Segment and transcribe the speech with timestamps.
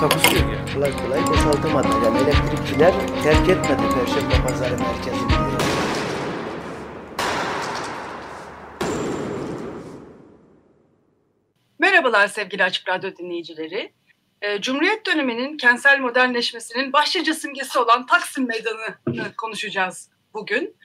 [0.00, 0.74] Takusuyor yani.
[0.74, 1.88] kolay kolay boşaltamadı.
[2.04, 5.32] Yani elektrikçiler terk etmedi Perşembe Pazarı merkezini.
[11.78, 13.92] Merhabalar sevgili Açık Radyo dinleyicileri.
[14.42, 20.76] Ee, Cumhuriyet döneminin kentsel modernleşmesinin başlıca simgesi olan Taksim Meydanı'nı konuşacağız bugün.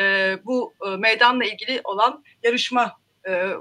[0.00, 2.96] Ee, bu e, meydanla ilgili olan yarışma
[3.28, 3.52] e,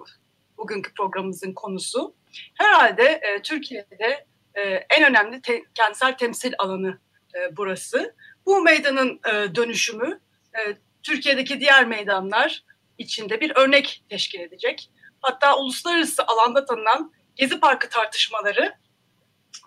[0.57, 2.15] bugünkü programımızın konusu.
[2.57, 6.99] Herhalde e, Türkiye'de e, en önemli te- kentsel temsil alanı
[7.35, 8.15] e, burası.
[8.45, 10.19] Bu meydanın e, dönüşümü
[10.59, 12.63] e, Türkiye'deki diğer meydanlar
[12.97, 14.89] içinde bir örnek teşkil edecek.
[15.21, 18.75] Hatta uluslararası alanda tanınan Gezi Parkı tartışmaları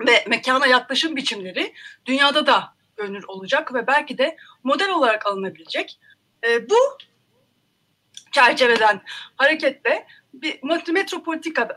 [0.01, 1.75] ve mekana yaklaşım biçimleri
[2.07, 5.99] dünyada da görünür olacak ve belki de model olarak alınabilecek.
[6.47, 6.77] E, bu
[8.33, 9.03] çerçeveden
[9.37, 11.77] hareketle bir metropolitikada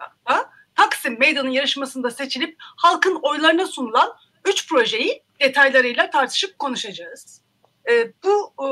[0.77, 7.41] Taksim Meydanı yarışmasında seçilip halkın oylarına sunulan üç projeyi detaylarıyla tartışıp konuşacağız.
[7.89, 8.67] E, bu e,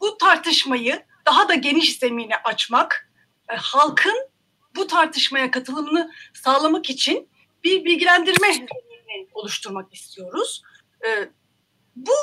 [0.00, 3.10] bu tartışmayı daha da geniş zemine açmak,
[3.48, 4.28] e, halkın
[4.76, 7.28] bu tartışmaya katılımını sağlamak için
[7.64, 8.66] bir bilgilendirme
[9.34, 10.62] oluşturmak istiyoruz.
[11.06, 11.28] E,
[11.96, 12.14] bu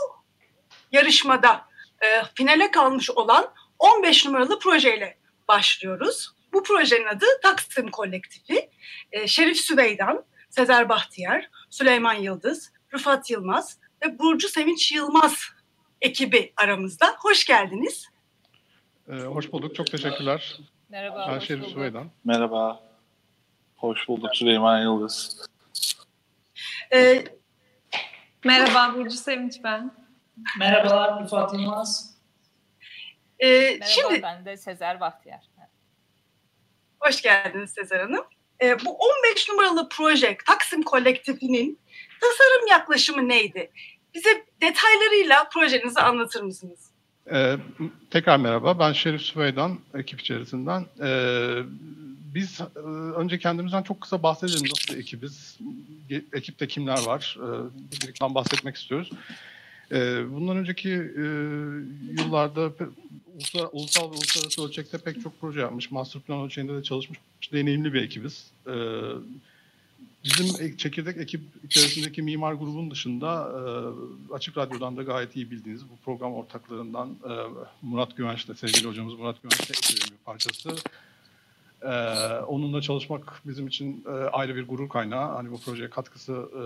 [0.91, 1.66] yarışmada
[2.02, 6.39] e, finale kalmış olan 15 numaralı projeyle başlıyoruz.
[6.53, 8.69] Bu projenin adı Taksim Kolektifi.
[9.11, 15.44] E, Şerif Süveydan, Sezer Bahtiyar, Süleyman Yıldız, Rıfat Yılmaz ve Burcu Sevinç Yılmaz
[16.01, 17.16] ekibi aramızda.
[17.19, 18.07] Hoş geldiniz.
[19.09, 19.75] Ee, hoş bulduk.
[19.75, 20.57] Çok teşekkürler.
[20.90, 21.28] Merhaba.
[21.34, 21.74] Ben Şerif bulduk.
[21.74, 22.12] Süveydan.
[22.24, 22.84] Merhaba.
[23.75, 25.45] Hoş bulduk Süleyman Yıldız.
[26.94, 27.24] E,
[28.45, 29.91] Merhaba Burcu Sevinç ben.
[30.59, 32.16] Merhabalar Rıfat Yılmaz.
[33.40, 35.49] e, Merhaba şimdi ben de Sezer Bahtiyar.
[37.00, 38.26] Hoş geldiniz Sezer Hanım.
[38.62, 41.80] Ee, bu 15 numaralı proje Taksim Kolektifi'nin
[42.22, 43.72] tasarım yaklaşımı neydi?
[44.14, 46.80] Bize detaylarıyla projenizi anlatır mısınız?
[47.32, 47.56] Ee,
[48.12, 48.80] tekrar merhaba.
[48.80, 50.86] Ben Şerif Süveydan, ekip içerisinden.
[51.02, 51.60] Ee,
[52.34, 52.80] biz e,
[53.16, 54.64] önce kendimizden çok kısa bahsedelim.
[54.64, 55.60] Nasıl bir ekibiz?
[56.34, 57.38] Ekipte kimler var?
[57.40, 57.48] Ee,
[57.92, 59.10] birlikten bahsetmek istiyoruz.
[59.91, 61.23] Ee, bundan önceki e,
[62.22, 62.72] yıllarda
[63.35, 65.91] ulusal, ulusal ve uluslararası ölçekte pek çok proje yapmış.
[65.91, 67.19] Master plan ölçeğinde de çalışmış
[67.53, 68.51] deneyimli bir ekibiz.
[68.67, 68.72] Ee,
[70.23, 75.81] bizim e- çekirdek ekip içerisindeki mimar grubun dışında e, Açık Radyo'dan da gayet iyi bildiğiniz
[75.83, 77.33] bu program ortaklarından e,
[77.81, 80.69] Murat Güvenç de sevgili hocamız Murat Güvenç de ekibin bir parçası.
[81.84, 81.90] E,
[82.47, 85.35] onunla çalışmak bizim için e, ayrı bir gurur kaynağı.
[85.35, 86.63] Hani bu projeye katkısı e,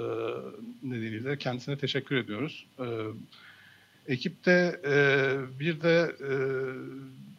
[0.90, 2.66] nedeniyle kendisine teşekkür ediyoruz.
[2.79, 2.85] E,
[4.07, 6.31] ekipte e, bir de e,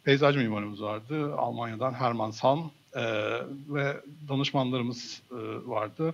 [0.03, 1.35] peyzaj mimarımız vardı.
[1.35, 3.03] Almanya'dan Hermann Salm e,
[3.69, 3.97] ve
[4.29, 5.35] danışmanlarımız e,
[5.69, 6.13] vardı.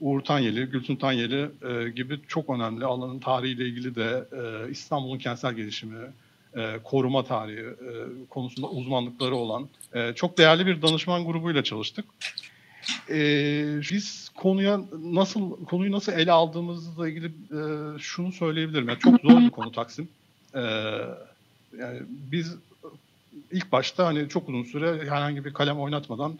[0.00, 5.54] Uğur Tanyeli, Gülsün Tanyeli e, gibi çok önemli alanın tarihiyle ilgili de e, İstanbul'un kentsel
[5.54, 5.98] gelişimi,
[6.56, 7.92] e, koruma tarihi e,
[8.30, 12.04] konusunda uzmanlıkları olan e, çok değerli bir danışman grubuyla çalıştık.
[13.10, 13.20] E,
[13.90, 17.60] biz konuya nasıl konuyu nasıl ele aldığımızla ilgili e,
[17.98, 18.88] şunu söyleyebilirim.
[18.88, 20.08] Yani çok zor bir konu Taksim.
[20.54, 20.60] E,
[21.78, 22.56] yani biz
[23.52, 26.38] ilk başta hani çok uzun süre herhangi bir kalem oynatmadan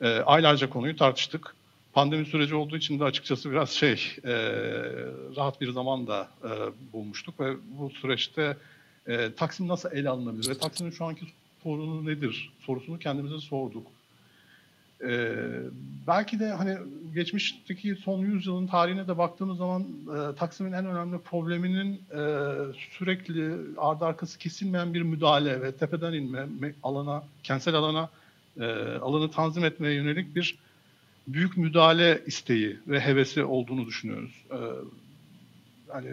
[0.00, 1.54] e, aylarca konuyu tartıştık.
[1.92, 4.32] Pandemi süreci olduğu için de açıkçası biraz şey e,
[5.36, 6.50] rahat bir zaman da e,
[6.92, 8.56] bulmuştuk ve bu süreçte
[9.06, 11.26] e, Taksim nasıl ele alınabilir ve Taksim'in şu anki
[11.62, 13.86] sorunu nedir sorusunu kendimize sorduk.
[15.04, 15.36] E,
[16.06, 16.78] belki de hani
[17.14, 22.20] geçmişteki son yüzyılın tarihine de baktığımız zaman e, Taksim'in en önemli probleminin e,
[22.98, 28.10] sürekli ardı arkası kesilmeyen bir müdahale ve tepeden inme me- alana, kentsel alana
[28.60, 28.64] e,
[29.02, 30.58] alanı tanzim etmeye yönelik bir
[31.26, 34.44] büyük müdahale isteği ve hevesi olduğunu düşünüyoruz.
[34.50, 34.58] E,
[35.88, 36.10] hani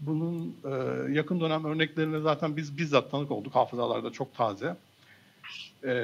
[0.00, 0.70] bunun e,
[1.12, 3.54] yakın dönem örneklerine zaten biz bizzat tanık olduk.
[3.54, 4.76] Hafızalarda çok taze.
[5.84, 5.94] E,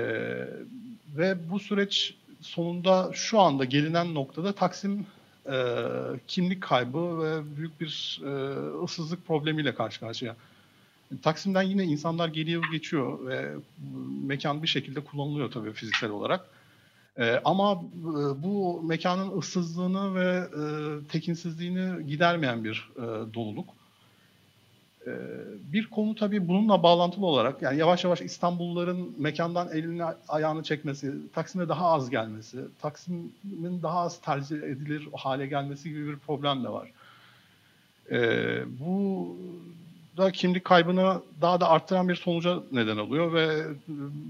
[1.17, 5.07] ve bu süreç sonunda şu anda gelinen noktada Taksim
[5.47, 5.57] e,
[6.29, 8.31] kimlik kaybı ve büyük bir e,
[8.85, 10.37] ıssızlık problemiyle karşı karşıya.
[11.23, 13.55] Taksim'den yine insanlar geliyor geçiyor ve
[14.27, 16.49] mekan bir şekilde kullanılıyor tabii fiziksel olarak.
[17.19, 20.63] E, ama e, bu mekanın ıssızlığını ve e,
[21.09, 23.69] tekinsizliğini gidermeyen bir e, doluluk.
[25.07, 25.13] E,
[25.73, 31.69] bir konu tabii bununla bağlantılı olarak yani yavaş yavaş İstanbulluların mekandan elini ayağını çekmesi, Taksim'e
[31.69, 36.91] daha az gelmesi, Taksim'in daha az tercih edilir hale gelmesi gibi bir problem de var.
[38.11, 38.19] E,
[38.81, 39.37] bu
[40.17, 43.67] da kimlik kaybını daha da arttıran bir sonuca neden oluyor ve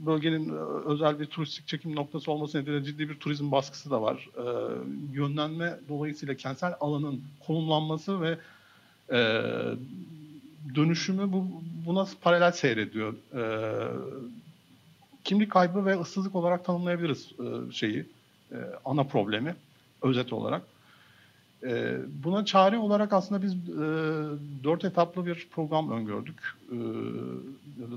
[0.07, 0.53] bölgenin
[0.87, 4.29] özel bir turistik çekim noktası olması nedeniyle ciddi bir turizm baskısı da var.
[4.37, 4.45] E,
[5.13, 8.39] yönlenme dolayısıyla kentsel alanın konumlanması ve
[9.13, 9.43] e,
[10.75, 11.47] dönüşümü bu,
[11.87, 13.15] buna paralel seyrediyor.
[13.35, 13.43] E,
[15.25, 18.07] kimlik kaybı ve ıssızlık olarak tanımlayabiliriz e, şeyi,
[18.53, 19.55] e, ana problemi
[20.03, 20.63] özet olarak.
[21.63, 23.85] E, buna çare olarak aslında biz e,
[24.65, 26.57] dört etaplı bir program öngördük.
[26.73, 26.77] E,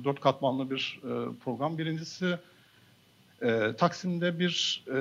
[0.03, 1.09] dört katmanlı bir e,
[1.43, 1.77] program.
[1.77, 2.37] Birincisi
[3.41, 4.97] e, Taksim'de bir e,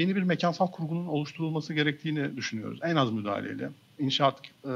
[0.00, 2.78] yeni bir mekansal kurgunun oluşturulması gerektiğini düşünüyoruz.
[2.82, 3.70] En az müdahaleyle.
[3.98, 4.72] İnşaat e,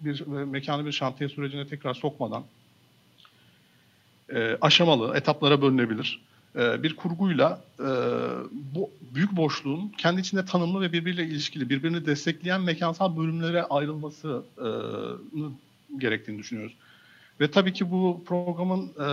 [0.00, 2.44] bir mekanı bir şantiye sürecine tekrar sokmadan
[4.34, 6.20] e, aşamalı, etaplara bölünebilir
[6.56, 7.88] e, bir kurguyla e,
[8.52, 14.68] bu büyük boşluğun kendi içinde tanımlı ve birbiriyle ilişkili, birbirini destekleyen mekansal bölümlere ayrılması e,
[15.98, 16.74] gerektiğini düşünüyoruz.
[17.40, 19.06] Ve tabii ki bu programın e,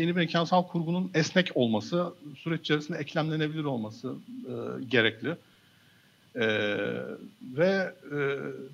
[0.00, 4.14] yeni mekansal kurgunun esnek olması, süreç içerisinde eklemlenebilir olması
[4.46, 5.36] e, gerekli.
[6.38, 6.46] E,
[7.56, 8.18] ve e,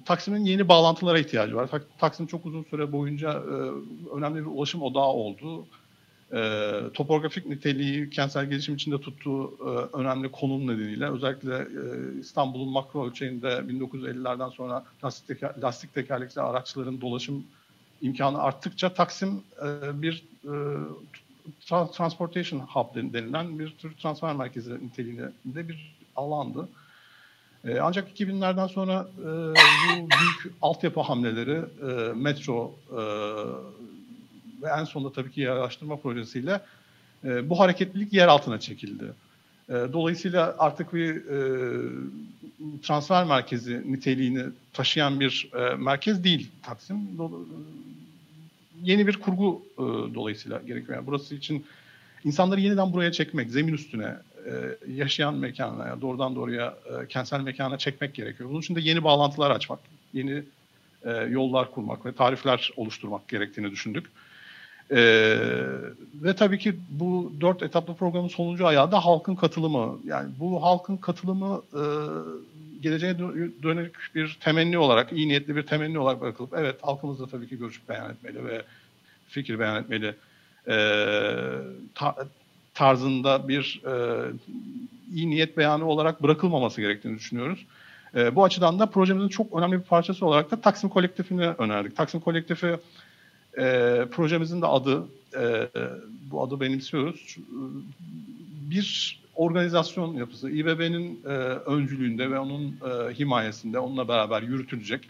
[0.04, 1.70] Taksim'in yeni bağlantılara ihtiyacı var.
[1.98, 3.54] Taksim çok uzun süre boyunca e,
[4.16, 5.66] önemli bir ulaşım odağı oldu
[6.32, 13.06] e, topografik niteliği kentsel gelişim içinde tuttuğu e, önemli konum nedeniyle özellikle e, İstanbul'un makro
[13.06, 17.44] ölçeğinde 1950'lerden sonra lastik, teker, lastik tekerlekli araçların dolaşım
[18.02, 20.52] imkanı arttıkça Taksim e, bir e,
[21.66, 26.68] tra transportation hub denilen bir tür transfer merkezi niteliğinde bir alandı.
[27.68, 32.74] E, ancak 2000'lerden sonra e, bu büyük altyapı hamleleri, e, metro,
[34.62, 36.60] ve en sonunda tabii ki araştırma projesiyle
[37.24, 39.04] bu hareketlilik yer altına çekildi.
[39.68, 41.22] Dolayısıyla artık bir
[42.82, 46.96] transfer merkezi niteliğini taşıyan bir merkez değil Taksim.
[48.82, 49.62] Yeni bir kurgu
[50.14, 50.96] dolayısıyla gerekiyor.
[50.96, 51.64] Yani burası için
[52.24, 54.16] insanları yeniden buraya çekmek, zemin üstüne
[54.88, 58.50] yaşayan mekana, yani doğrudan doğruya e, kentsel mekana çekmek gerekiyor.
[58.50, 59.78] Bunun için de yeni bağlantılar açmak,
[60.12, 60.42] yeni
[61.04, 64.06] e, yollar kurmak ve tarifler oluşturmak gerektiğini düşündük.
[64.90, 65.36] Ee,
[66.14, 69.98] ve tabii ki bu dört etaplı programın sonuncu ayağı da halkın katılımı.
[70.06, 71.82] Yani bu halkın katılımı e,
[72.82, 73.18] geleceğe
[73.62, 77.58] dönük bir temenni olarak, iyi niyetli bir temenni olarak bırakılıp evet halkımız da tabii ki
[77.58, 78.62] görüş beyan etmeli ve
[79.28, 80.14] fikir beyan etmeli
[80.68, 80.76] e,
[81.94, 82.16] ta,
[82.74, 84.24] tarzında bir e,
[85.14, 87.66] iyi niyet beyanı olarak bırakılmaması gerektiğini düşünüyoruz.
[88.16, 91.96] E, bu açıdan da projemizin çok önemli bir parçası olarak da Taksim Kolektifini önerdik.
[91.96, 92.76] Taksim Kolektifi
[93.58, 95.04] e, projemizin de adı,
[95.36, 95.68] e,
[96.30, 97.36] bu adı benimsiyoruz.
[98.70, 101.28] Bir organizasyon yapısı, İBB'nin e,
[101.66, 105.08] öncülüğünde ve onun e, himayesinde, onunla beraber yürütülecek.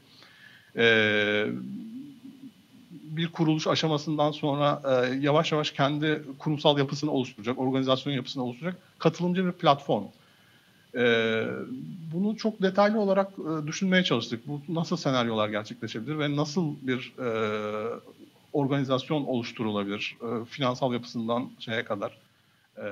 [0.76, 1.46] E,
[3.16, 9.46] bir kuruluş aşamasından sonra e, yavaş yavaş kendi kurumsal yapısını oluşturacak, organizasyon yapısını oluşturacak katılımcı
[9.46, 10.05] bir platform.
[10.96, 11.44] E,
[12.15, 14.48] bunu çok detaylı olarak e, düşünmeye çalıştık.
[14.48, 17.29] Bu nasıl senaryolar gerçekleşebilir ve nasıl bir e,
[18.53, 20.17] organizasyon oluşturulabilir.
[20.22, 22.19] E, finansal yapısından şeye kadar.
[22.77, 22.86] E,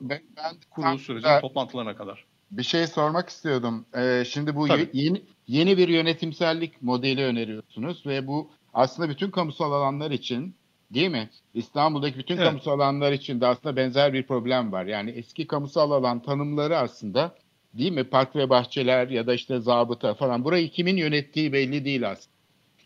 [0.00, 2.24] ben, ben kuruluş sürecinin toplantılarına kadar.
[2.50, 3.86] Bir şey sormak istiyordum.
[3.96, 10.10] Ee, şimdi bu yeni, yeni bir yönetimsellik modeli öneriyorsunuz ve bu aslında bütün kamusal alanlar
[10.10, 10.54] için
[10.90, 11.30] değil mi?
[11.54, 12.46] İstanbul'daki bütün evet.
[12.46, 14.86] kamusal alanlar için de aslında benzer bir problem var.
[14.86, 17.34] Yani eski kamusal alan tanımları aslında
[17.74, 18.04] değil mi?
[18.04, 20.44] Park ve bahçeler ya da işte zabıta falan.
[20.44, 22.36] Burayı kimin yönettiği belli değil aslında.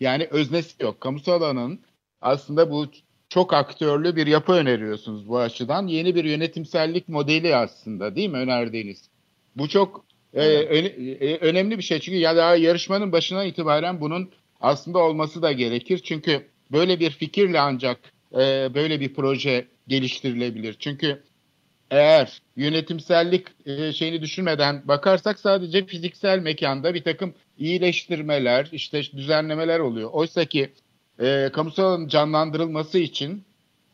[0.01, 1.01] Yani öznesi yok.
[1.01, 1.81] Kamusal alanın
[2.21, 2.87] aslında bu
[3.29, 5.87] çok aktörlü bir yapı öneriyorsunuz bu açıdan.
[5.87, 9.11] Yeni bir yönetimsellik modeli aslında değil mi önerdiğiniz?
[9.57, 14.31] Bu çok e, öne, e, önemli bir şey çünkü ya daha yarışmanın başından itibaren bunun
[14.63, 15.99] aslında olması da gerekir.
[15.99, 17.99] Çünkü böyle bir fikirle ancak
[18.33, 20.77] e, böyle bir proje geliştirilebilir.
[20.79, 21.23] Çünkü
[21.91, 30.11] eğer yönetimsellik e, şeyini düşünmeden bakarsak sadece fiziksel mekanda bir takım iyileştirmeler, işte düzenlemeler oluyor.
[30.13, 30.73] Oysa ki
[31.21, 33.45] e, kamusal canlandırılması için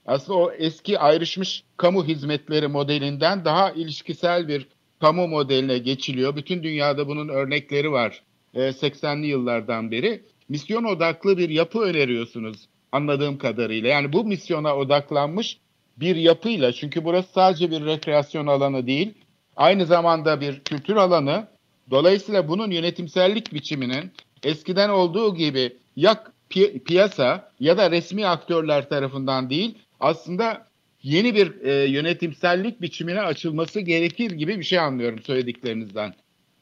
[0.06, 4.66] aslında o eski ayrışmış kamu hizmetleri modelinden daha ilişkisel bir
[5.00, 6.36] kamu modeline geçiliyor.
[6.36, 8.22] Bütün dünyada bunun örnekleri var
[8.54, 10.22] e, 80'li yıllardan beri.
[10.48, 13.88] Misyon odaklı bir yapı öneriyorsunuz anladığım kadarıyla.
[13.88, 15.58] Yani bu misyona odaklanmış
[15.96, 19.14] bir yapıyla çünkü burası sadece bir rekreasyon alanı değil,
[19.56, 21.46] aynı zamanda bir kültür alanı.
[21.90, 24.10] Dolayısıyla bunun yönetimsellik biçiminin
[24.42, 30.68] eskiden olduğu gibi ya pi- piyasa ya da resmi aktörler tarafından değil aslında
[31.02, 36.14] yeni bir e, yönetimsellik biçimine açılması gerekir gibi bir şey anlıyorum söylediklerinizden.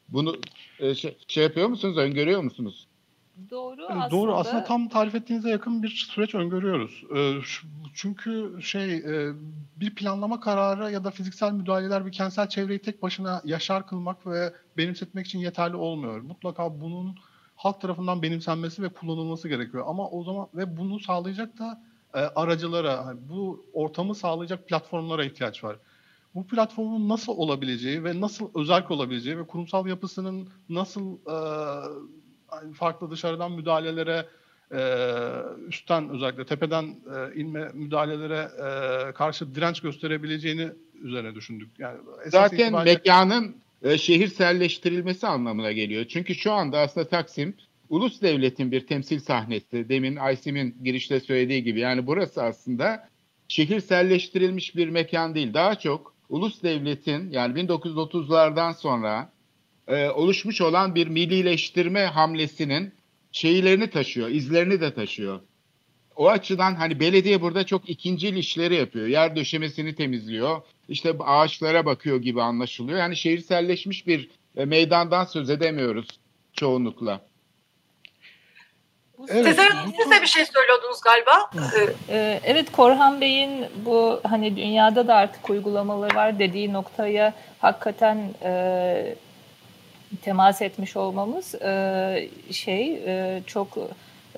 [0.09, 0.37] Bunu
[0.79, 2.86] e, şey, şey yapıyor musunuz, öngörüyor musunuz?
[3.49, 4.21] Doğru Yani aslında.
[4.21, 7.03] Doğru aslında tam tarif ettiğinize yakın bir süreç öngörüyoruz.
[7.15, 7.33] Ee,
[7.93, 9.33] çünkü şey e,
[9.75, 14.53] bir planlama kararı ya da fiziksel müdahaleler bir kentsel çevreyi tek başına yaşar kılmak ve
[14.77, 16.21] benimsetmek için yeterli olmuyor.
[16.21, 17.15] Mutlaka bunun
[17.55, 19.83] halk tarafından benimsenmesi ve kullanılması gerekiyor.
[19.87, 21.81] Ama o zaman ve bunu sağlayacak da
[22.13, 25.77] e, aracılara, hani bu ortamı sağlayacak platformlara ihtiyaç var.
[26.35, 32.26] Bu platformun nasıl olabileceği ve nasıl özerk olabileceği ve kurumsal yapısının nasıl e, hani
[32.73, 34.25] farklı dışarıdan müdahalelere
[34.71, 34.79] e,
[35.67, 40.67] üstten özellikle tepeden e, inme müdahalelere e, karşı direnç gösterebileceğini
[41.01, 41.69] üzerine düşündük.
[41.79, 46.05] Yani Zaten itibariyle- mekanın e, şehirselleştirilmesi anlamına geliyor.
[46.05, 47.53] Çünkü şu anda aslında Taksim
[47.89, 49.89] ulus devletin bir temsil sahnesi.
[49.89, 53.09] Demin Aysim'in girişte söylediği gibi yani burası aslında
[53.47, 55.53] şehirselleştirilmiş bir mekan değil.
[55.53, 59.29] Daha çok ulus devletin yani 1930'lardan sonra
[59.87, 62.93] e, oluşmuş olan bir millileştirme hamlesinin
[63.31, 65.39] şeylerini taşıyor, izlerini de taşıyor.
[66.15, 69.07] O açıdan hani belediye burada çok ikincil işleri yapıyor.
[69.07, 70.61] Yer döşemesini temizliyor.
[70.89, 72.99] İşte ağaçlara bakıyor gibi anlaşılıyor.
[72.99, 76.07] Yani şehirselleşmiş bir e, meydandan söz edemiyoruz
[76.53, 77.21] çoğunlukla.
[79.29, 81.49] Evet, Sezer Hanım siz de bir şey söylüyordunuz galiba.
[81.55, 88.17] Ee, Ee, Evet Korhan Bey'in bu hani dünyada da artık uygulamaları var dediği noktaya hakikaten
[88.43, 89.15] e,
[90.21, 93.77] temas etmiş olmamız e, şey e, çok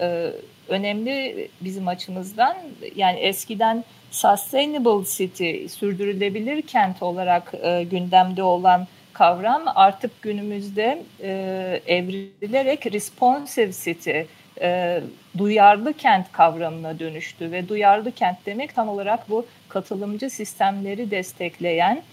[0.02, 0.32] e,
[0.68, 2.58] önemli bizim açımızdan.
[2.96, 12.94] Yani eskiden sustainable city, sürdürülebilir kent olarak e, gündemde olan kavram artık günümüzde e, evrilerek
[12.94, 14.20] responsive city,
[14.62, 15.02] e,
[15.38, 22.04] duyarlı kent kavramına dönüştü ve duyarlı kent demek tam olarak bu katılımcı sistemleri destekleyen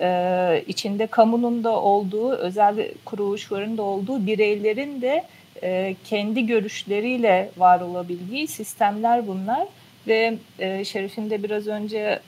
[0.00, 5.24] e, içinde kamunun da olduğu, özel kuruluşların da olduğu bireylerin de
[5.62, 9.68] e, kendi görüşleriyle var olabildiği sistemler bunlar
[10.06, 12.20] ve e, Şerif'in de biraz önce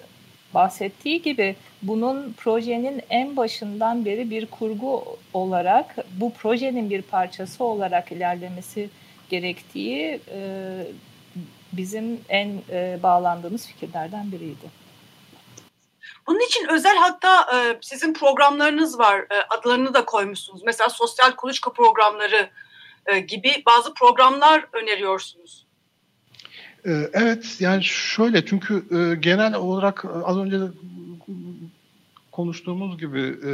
[0.54, 8.12] bahsettiği gibi bunun projenin en başından beri bir kurgu olarak bu projenin bir parçası olarak
[8.12, 8.88] ilerlemesi
[9.30, 10.40] gerektiği e,
[11.72, 14.85] bizim en e, bağlandığımız fikirlerden biriydi.
[16.26, 19.18] Bunun için özel hatta e, sizin programlarınız var.
[19.20, 20.62] E, adlarını da koymuşsunuz.
[20.64, 22.50] Mesela sosyal kuluçka programları
[23.06, 25.66] e, gibi bazı programlar öneriyorsunuz.
[26.86, 30.58] Ee, Evet yani şöyle çünkü e, genel olarak e, az önce
[32.32, 33.52] konuştuğumuz gibi e,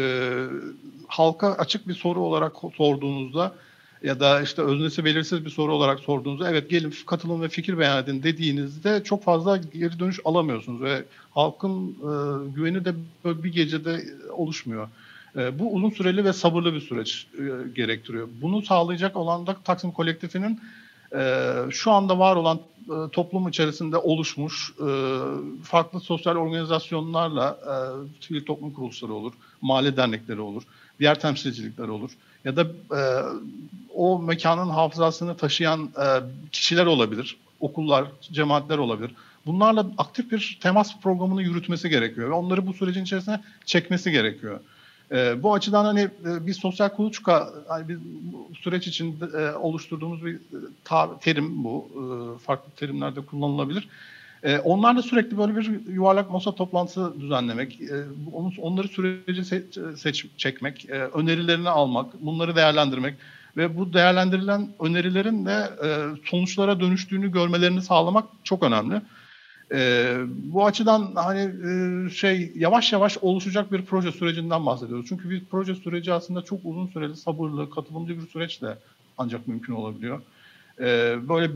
[1.08, 3.54] halka açık bir soru olarak sorduğunuzda
[4.02, 8.02] ya da işte öznesi belirsiz bir soru olarak sorduğunuzda evet gelin katılın ve fikir beyan
[8.02, 12.12] edin dediğinizde çok fazla geri dönüş alamıyorsunuz ve halkın e,
[12.54, 12.94] güveni de
[13.24, 14.88] böyle bir gecede oluşmuyor.
[15.36, 18.28] E, bu uzun süreli ve sabırlı bir süreç e, gerektiriyor.
[18.42, 20.60] Bunu sağlayacak olan da Taksim Kolektifi'nin
[21.14, 24.88] e, şu anda var olan e, toplum içerisinde oluşmuş e,
[25.62, 27.74] farklı sosyal organizasyonlarla e,
[28.24, 30.62] sivil toplum kuruluşları olur, mahalle dernekleri olur,
[31.00, 32.10] diğer temsilcilikler olur
[32.44, 33.00] ya da e,
[33.94, 36.06] o mekanın hafızasını taşıyan e,
[36.52, 39.10] kişiler olabilir, okullar, cemaatler olabilir.
[39.46, 44.60] Bunlarla aktif bir temas programını yürütmesi gerekiyor ve onları bu sürecin içerisine çekmesi gerekiyor.
[45.12, 47.98] E, bu açıdan hani e, bir sosyal kuluçka hani bir
[48.62, 50.38] süreç için e, oluşturduğumuz bir e,
[50.84, 51.88] tar- terim bu.
[51.94, 53.88] E, farklı terimlerde kullanılabilir.
[54.42, 58.04] E, onlarla sürekli böyle bir yuvarlak masa toplantısı düzenlemek, e,
[58.62, 59.64] onları süreci seç,
[59.96, 63.14] seç, çekmek, e, önerilerini almak, bunları değerlendirmek
[63.56, 65.88] ve bu değerlendirilen önerilerin de e,
[66.24, 69.02] sonuçlara dönüştüğünü görmelerini sağlamak çok önemli.
[69.74, 75.06] Ee, bu açıdan hani e, şey yavaş yavaş oluşacak bir proje sürecinden bahsediyoruz.
[75.08, 78.78] Çünkü bir proje süreci aslında çok uzun süreli, sabırlı, katılımcı bir süreçle
[79.18, 80.22] ancak mümkün olabiliyor.
[80.80, 81.50] Ee, böyle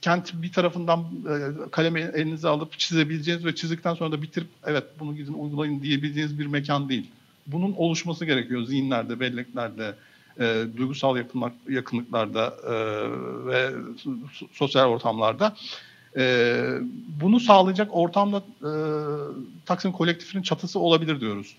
[0.00, 5.16] kent bir tarafından e, kalemi elinize alıp çizebileceğiniz ve çizdikten sonra da bitirip evet bunu
[5.16, 7.10] gidin uygulayın diyebileceğiniz bir mekan değil.
[7.46, 9.94] Bunun oluşması gerekiyor zihinlerde, belleklerde,
[10.40, 12.72] e, duygusal yakınlık, yakınlıklarda e,
[13.46, 15.56] ve so- sosyal ortamlarda.
[16.16, 16.78] Ee,
[17.20, 18.70] bunu sağlayacak ortamda e,
[19.66, 21.56] Taksim Kolektifinin çatısı olabilir diyoruz.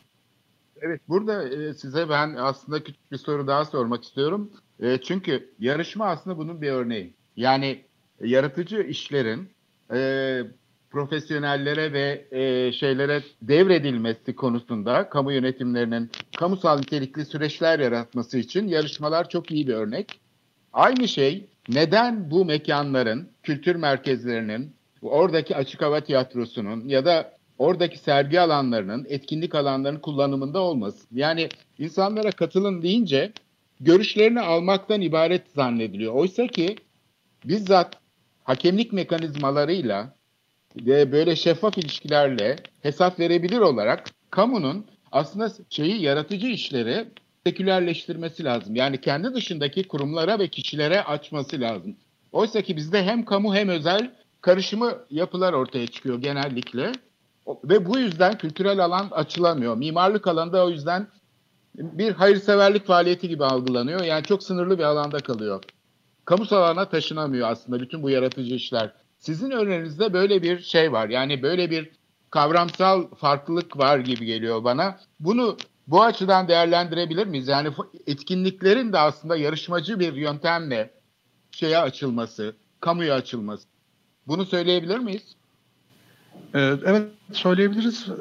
[0.82, 4.51] Evet burada e, size ben aslında küçük bir soru daha sormak istiyorum.
[4.79, 7.13] E, çünkü yarışma aslında bunun bir örneği.
[7.36, 7.84] Yani
[8.20, 9.50] e, yaratıcı işlerin
[9.94, 10.41] e,
[10.95, 19.51] profesyonellere ve e, şeylere devredilmesi konusunda kamu yönetimlerinin kamusal nitelikli süreçler yaratması için yarışmalar çok
[19.51, 20.19] iyi bir örnek.
[20.73, 28.39] Aynı şey neden bu mekanların, kültür merkezlerinin, oradaki açık hava tiyatrosunun ya da oradaki sergi
[28.39, 31.07] alanlarının, etkinlik alanlarının kullanımında olmasın?
[31.11, 33.33] Yani insanlara katılın deyince
[33.79, 36.13] görüşlerini almaktan ibaret zannediliyor.
[36.13, 36.75] Oysa ki
[37.45, 37.99] bizzat
[38.43, 40.14] hakemlik mekanizmalarıyla
[40.77, 47.08] ve böyle şeffaf ilişkilerle hesap verebilir olarak kamunun aslında şeyi yaratıcı işleri
[47.46, 48.75] sekülerleştirmesi lazım.
[48.75, 51.96] Yani kendi dışındaki kurumlara ve kişilere açması lazım.
[52.32, 56.91] Oysa ki bizde hem kamu hem özel karışımı yapılar ortaya çıkıyor genellikle.
[57.63, 59.77] Ve bu yüzden kültürel alan açılamıyor.
[59.77, 61.08] Mimarlık alanında o yüzden
[61.75, 64.01] bir hayırseverlik faaliyeti gibi algılanıyor.
[64.01, 65.63] Yani çok sınırlı bir alanda kalıyor.
[66.25, 68.91] Kamusal alana taşınamıyor aslında bütün bu yaratıcı işler.
[69.25, 71.10] Sizin önerinizde böyle bir şey var.
[71.10, 71.89] Yani böyle bir
[72.29, 75.00] kavramsal farklılık var gibi geliyor bana.
[75.20, 77.48] Bunu bu açıdan değerlendirebilir miyiz?
[77.48, 77.70] Yani
[78.08, 80.91] etkinliklerin de aslında yarışmacı bir yöntemle
[81.51, 83.67] şeye açılması, kamuya açılması.
[84.27, 85.36] Bunu söyleyebilir miyiz?
[86.53, 88.08] Ee, evet söyleyebiliriz.
[88.10, 88.13] Ee,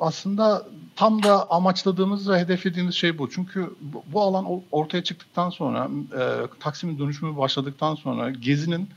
[0.00, 0.66] aslında
[0.96, 3.30] tam da amaçladığımız ve hedeflediğimiz şey bu.
[3.30, 3.74] Çünkü
[4.12, 8.88] bu alan ortaya çıktıktan sonra, e, Taksim'in dönüşümü başladıktan sonra Gezi'nin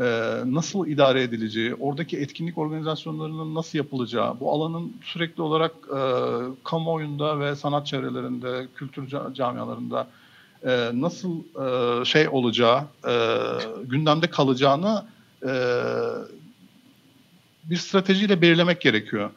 [0.00, 0.04] e,
[0.46, 6.00] nasıl idare edileceği, oradaki etkinlik organizasyonlarının nasıl yapılacağı, bu alanın sürekli olarak e,
[6.64, 10.06] kamuoyunda ve sanat çevrelerinde, kültür camialarında
[10.92, 11.42] nasıl
[12.04, 12.82] şey olacağı,
[13.84, 15.04] gündemde kalacağını
[17.64, 19.30] bir stratejiyle belirlemek gerekiyor.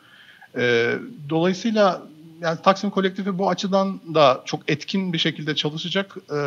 [0.57, 0.95] E,
[1.29, 2.01] dolayısıyla
[2.41, 6.37] yani Taksim Kolektifi bu açıdan da çok etkin bir şekilde çalışacak e,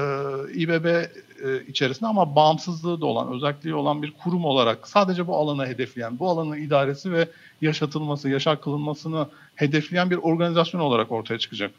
[0.54, 5.66] İBB e, içerisinde ama bağımsızlığı da olan, özelliği olan bir kurum olarak sadece bu alana
[5.66, 7.28] hedefleyen, bu alanın idaresi ve
[7.61, 11.71] yaşatılması, yaşar kılınmasını hedefleyen bir organizasyon olarak ortaya çıkacak.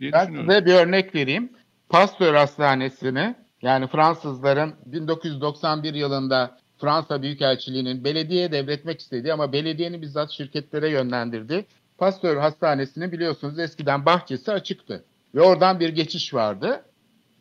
[0.00, 1.50] ben size bir örnek vereyim.
[1.88, 10.90] Pasteur Hastanesi'ni yani Fransızların 1991 yılında Fransa Büyükelçiliği'nin belediye devretmek istediği ama belediyenin bizzat şirketlere
[10.90, 11.66] yönlendirdi.
[11.98, 15.04] Pasteur Hastanesi'nin biliyorsunuz eskiden bahçesi açıktı
[15.34, 16.84] ve oradan bir geçiş vardı.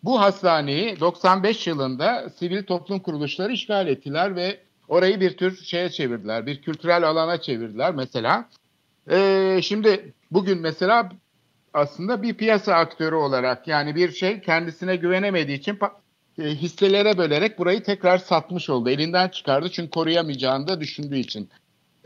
[0.03, 6.45] Bu hastaneyi 95 yılında sivil toplum kuruluşları işgal ettiler ve orayı bir tür şeye çevirdiler,
[6.45, 8.49] bir kültürel alana çevirdiler mesela.
[9.11, 11.09] Ee, şimdi bugün mesela
[11.73, 15.79] aslında bir piyasa aktörü olarak yani bir şey kendisine güvenemediği için
[16.39, 18.89] e, hisselere bölerek burayı tekrar satmış oldu.
[18.89, 21.49] Elinden çıkardı çünkü koruyamayacağını da düşündüğü için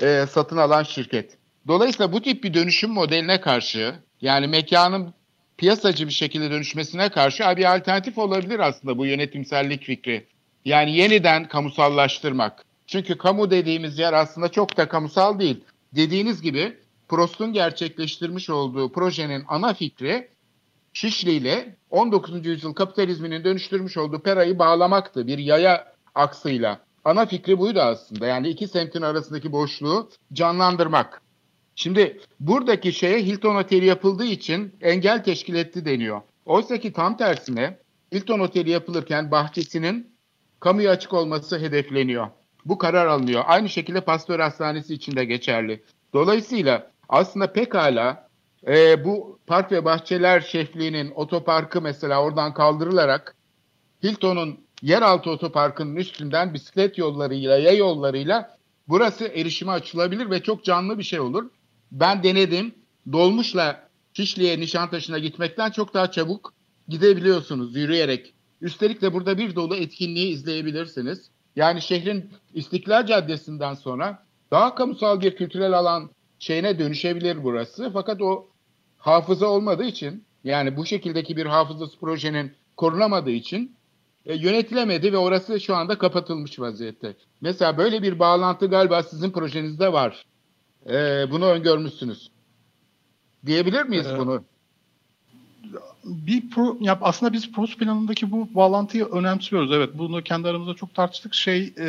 [0.02, 1.39] e, satın alan şirket.
[1.68, 5.14] Dolayısıyla bu tip bir dönüşüm modeline karşı yani mekanın
[5.58, 10.28] piyasacı bir şekilde dönüşmesine karşı bir alternatif olabilir aslında bu yönetimsellik fikri.
[10.66, 12.66] Yani yeniden kamusallaştırmak.
[12.88, 15.64] Çünkü kamu dediğimiz yer aslında çok da kamusal değil.
[15.96, 20.30] Dediğiniz gibi Prost'un gerçekleştirmiş olduğu projenin ana fikri
[20.94, 22.46] Şişli ile 19.
[22.46, 26.80] yüzyıl kapitalizminin dönüştürmüş olduğu perayı bağlamaktı bir yaya aksıyla.
[27.06, 28.28] Ana fikri buydu aslında.
[28.28, 31.22] Yani iki semtin arasındaki boşluğu canlandırmak.
[31.80, 36.22] Şimdi buradaki şeye Hilton Oteli yapıldığı için engel teşkil etti deniyor.
[36.46, 37.78] Oysa ki tam tersine
[38.14, 40.16] Hilton Oteli yapılırken bahçesinin
[40.60, 42.28] kamuya açık olması hedefleniyor.
[42.66, 43.44] Bu karar alınıyor.
[43.48, 45.84] Aynı şekilde Pastör Hastanesi için de geçerli.
[46.14, 48.30] Dolayısıyla aslında pekala
[48.68, 53.36] e, bu park ve bahçeler şefliğinin otoparkı mesela oradan kaldırılarak
[54.04, 61.04] Hilton'un yeraltı otoparkının üstünden bisiklet yollarıyla, ya yollarıyla burası erişime açılabilir ve çok canlı bir
[61.04, 61.50] şey olur.
[61.92, 62.76] Ben denedim.
[63.12, 66.54] Dolmuşla Şişli'ye, Nişantaşı'na gitmekten çok daha çabuk
[66.88, 68.34] gidebiliyorsunuz yürüyerek.
[68.62, 71.30] Üstelik de burada bir dolu etkinliği izleyebilirsiniz.
[71.56, 77.90] Yani şehrin İstiklal Caddesi'nden sonra daha kamusal bir kültürel alan şeyine dönüşebilir burası.
[77.94, 78.48] Fakat o
[78.98, 83.76] hafıza olmadığı için yani bu şekildeki bir hafızası projenin korunamadığı için
[84.26, 87.16] e, yönetilemedi ve orası şu anda kapatılmış vaziyette.
[87.42, 90.26] Mesela böyle bir bağlantı galiba sizin projenizde var.
[90.86, 92.30] E, bunu öngörmüşsünüz.
[93.46, 94.44] Diyebilir miyiz ee, bunu?
[96.04, 99.72] Bir pro, ya aslında biz PROS planındaki bu bağlantıyı önemsiyoruz.
[99.72, 101.34] Evet bunu kendi aramızda çok tartıştık.
[101.34, 101.88] Şey e,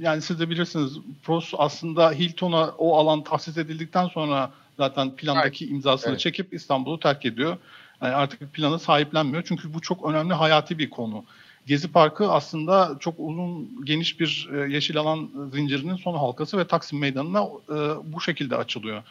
[0.00, 5.72] yani siz de bilirsiniz PROS aslında Hilton'a o alan tahsis edildikten sonra zaten plandaki evet.
[5.72, 6.20] imzasını evet.
[6.20, 7.56] çekip İstanbul'u terk ediyor.
[8.02, 9.44] Yani artık planı sahiplenmiyor.
[9.46, 11.24] Çünkü bu çok önemli hayati bir konu.
[11.66, 16.98] Gezi Parkı aslında çok uzun geniş bir e, yeşil alan zincirinin son halkası ve Taksim
[16.98, 17.76] Meydanı'na e,
[18.12, 19.02] bu şekilde açılıyor.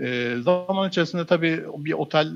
[0.00, 2.32] E, zaman içerisinde tabii bir otel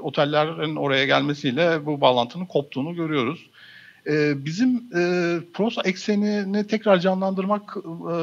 [0.00, 3.46] otellerin oraya gelmesiyle bu bağlantının koptuğunu görüyoruz.
[4.44, 5.00] Bizim e,
[5.54, 7.76] pros eksenini tekrar canlandırmak
[8.10, 8.14] e,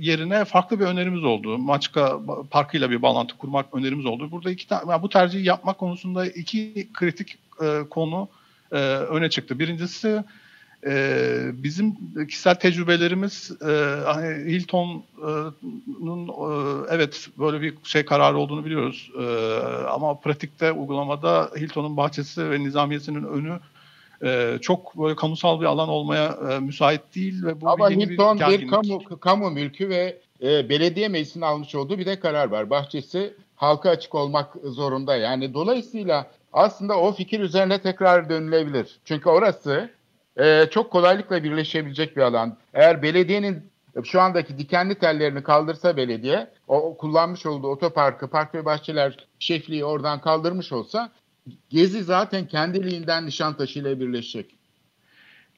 [0.00, 1.58] yerine farklı bir önerimiz oldu.
[1.58, 4.30] Maçka Parkı'yla bir bağlantı kurmak önerimiz oldu.
[4.30, 8.28] Burada iki tane, yani bu tercihi yapmak konusunda iki kritik e, konu
[8.74, 9.58] e, öne çıktı.
[9.58, 10.24] Birincisi
[10.86, 11.94] e, bizim
[12.26, 13.72] kişisel tecrübelerimiz e,
[14.04, 19.10] hani Hilton'un e, evet böyle bir şey kararı olduğunu biliyoruz.
[19.20, 19.24] E,
[19.88, 23.60] ama pratikte uygulamada Hilton'un bahçesi ve nizamiyesinin önü
[24.24, 28.60] e, çok böyle kamusal bir alan olmaya e, müsait değil ve bu Ama Hilton bir,
[28.60, 32.70] bir kamu kamu mülkü ve e, belediye meclisinin almış olduğu bir de karar var.
[32.70, 35.16] Bahçesi halka açık olmak zorunda.
[35.16, 38.98] Yani dolayısıyla aslında o fikir üzerine tekrar dönülebilir.
[39.04, 39.90] Çünkü orası
[40.36, 42.56] e, çok kolaylıkla birleşebilecek bir alan.
[42.74, 43.70] Eğer belediyenin
[44.04, 49.84] şu andaki dikenli tellerini kaldırsa belediye, o, o kullanmış olduğu otoparkı, park ve bahçeler şefliği
[49.84, 51.10] oradan kaldırmış olsa
[51.70, 54.46] Gezi zaten kendiliğinden Nişantaşı ile birleşecek.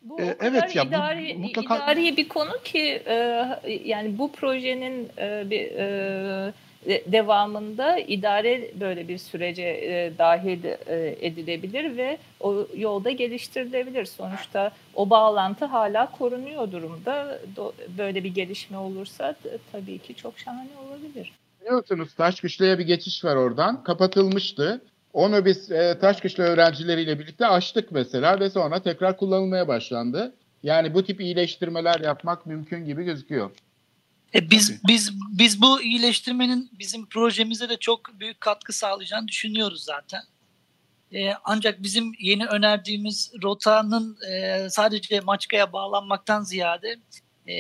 [0.03, 3.47] Bu Ee, evet ya, bu idari, mutlaka- idari bir konu ki e,
[3.85, 6.53] yani bu projenin e, bir e,
[7.07, 14.05] devamında idare böyle bir sürece e, dahil e, edilebilir ve o yolda geliştirilebilir.
[14.05, 17.39] Sonuçta o bağlantı hala korunuyor durumda.
[17.57, 21.33] Do- böyle bir gelişme olursa t- tabii ki çok şahane olabilir.
[21.61, 23.85] Biliyorsunuz Taşkışla'ya bir geçiş var oradan.
[23.85, 24.83] Kapatılmıştı.
[25.13, 30.35] Onu biz e, Taşkışla öğrencileriyle birlikte açtık mesela ve sonra tekrar kullanılmaya başlandı.
[30.63, 33.51] Yani bu tip iyileştirmeler yapmak mümkün gibi gözüküyor.
[34.37, 40.23] E biz biz biz bu iyileştirmenin bizim projemize de çok büyük katkı sağlayacağını düşünüyoruz zaten.
[41.13, 46.97] E, ancak bizim yeni önerdiğimiz rotanın e, sadece Maçka'ya bağlanmaktan ziyade
[47.49, 47.55] e,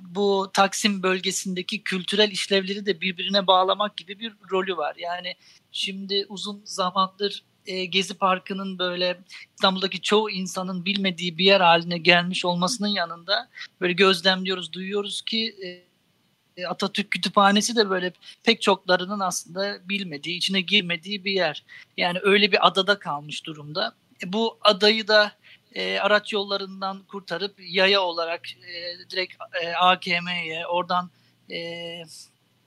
[0.00, 4.96] bu Taksim bölgesindeki kültürel işlevleri de birbirine bağlamak gibi bir rolü var.
[4.98, 5.34] Yani
[5.72, 9.20] şimdi uzun zamandır e, Gezi Parkı'nın böyle
[9.54, 13.48] İstanbul'daki çoğu insanın bilmediği bir yer haline gelmiş olmasının yanında
[13.80, 15.91] böyle gözlemliyoruz, duyuyoruz ki e,
[16.68, 18.12] Atatürk Kütüphanesi de böyle
[18.42, 21.64] pek çoklarının aslında bilmediği, içine girmediği bir yer.
[21.96, 23.94] Yani öyle bir adada kalmış durumda.
[24.24, 25.32] E, bu adayı da
[25.74, 31.10] e, araç yollarından kurtarıp yaya olarak e, direkt e, AKM'ye, oradan
[31.50, 31.58] e,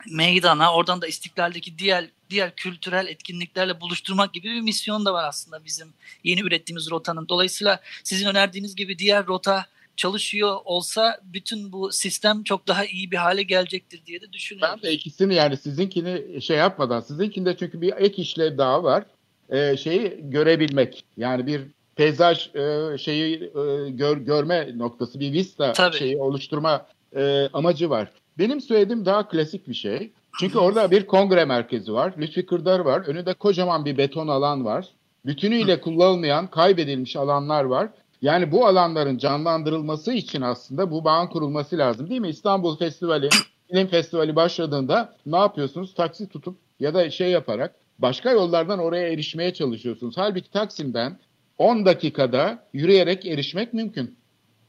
[0.09, 5.65] meydana, oradan da İstiklal'deki diğer diğer kültürel etkinliklerle buluşturmak gibi bir misyon da var aslında
[5.65, 5.93] bizim
[6.23, 7.29] yeni ürettiğimiz rotanın.
[7.29, 9.65] Dolayısıyla sizin önerdiğiniz gibi diğer rota
[9.97, 14.79] çalışıyor olsa bütün bu sistem çok daha iyi bir hale gelecektir diye de düşünüyorum.
[14.83, 19.05] Ben de ikisini yani sizinkini şey yapmadan, sizinkinde çünkü bir ek işlev daha var.
[19.49, 21.05] Ee, şeyi görebilmek.
[21.17, 21.61] Yani bir
[21.95, 25.97] peyzaj e, şeyi e, gör, görme noktası, bir vista Tabii.
[25.97, 28.11] şeyi oluşturma e, amacı var.
[28.37, 30.11] Benim söylediğim daha klasik bir şey.
[30.39, 32.13] Çünkü orada bir kongre merkezi var.
[32.17, 33.01] Lütfi Kırdar var.
[33.07, 34.87] Önünde kocaman bir beton alan var.
[35.25, 37.89] Bütünüyle kullanılmayan, kaybedilmiş alanlar var.
[38.21, 42.29] Yani bu alanların canlandırılması için aslında bu bağın kurulması lazım değil mi?
[42.29, 43.29] İstanbul Festivali,
[43.71, 45.93] Film Festivali başladığında ne yapıyorsunuz?
[45.93, 50.17] Taksi tutup ya da şey yaparak başka yollardan oraya erişmeye çalışıyorsunuz.
[50.17, 51.19] Halbuki Taksim'den
[51.57, 54.17] 10 dakikada yürüyerek erişmek mümkün.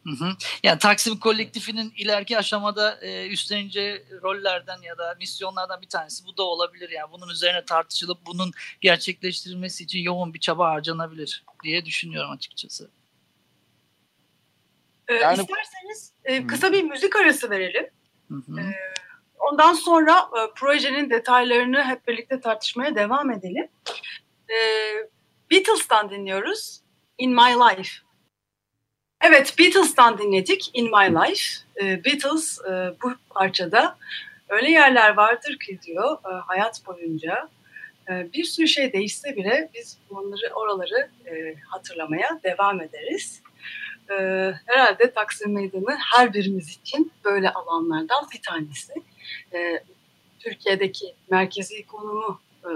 [0.04, 0.32] Hı hı.
[0.62, 6.42] Yani Taksim kolektifinin ileriki aşamada e, üstleneceği rollerden ya da misyonlardan bir tanesi bu da
[6.42, 6.90] olabilir.
[6.90, 12.90] Yani bunun üzerine tartışılıp bunun gerçekleştirilmesi için yoğun bir çaba harcanabilir diye düşünüyorum açıkçası.
[15.08, 17.86] Ee, Yani- İsterseniz e, kısa bir müzik arası verelim.
[18.28, 18.60] Hı hı.
[18.60, 18.94] Ee,
[19.38, 23.68] Ondan sonra e, projenin detaylarını hep birlikte tartışmaya devam edelim.
[24.50, 25.08] Ee,
[25.50, 26.80] Beatles'tan dinliyoruz.
[27.18, 27.90] In My Life.
[29.20, 31.42] Evet, Beatles'tan dinledik In My Life.
[31.82, 33.98] Ee, Beatles e, bu parçada
[34.48, 37.48] öyle yerler vardır ki diyor e, hayat boyunca
[38.10, 43.42] e, bir sürü şey değişse bile biz onları oraları e, hatırlamaya devam ederiz.
[44.10, 48.92] Ee, herhalde Taksim Meydanı her birimiz için böyle alanlardan bir tanesi.
[49.54, 49.82] Ee,
[50.38, 52.70] Türkiye'deki merkezi konumu e,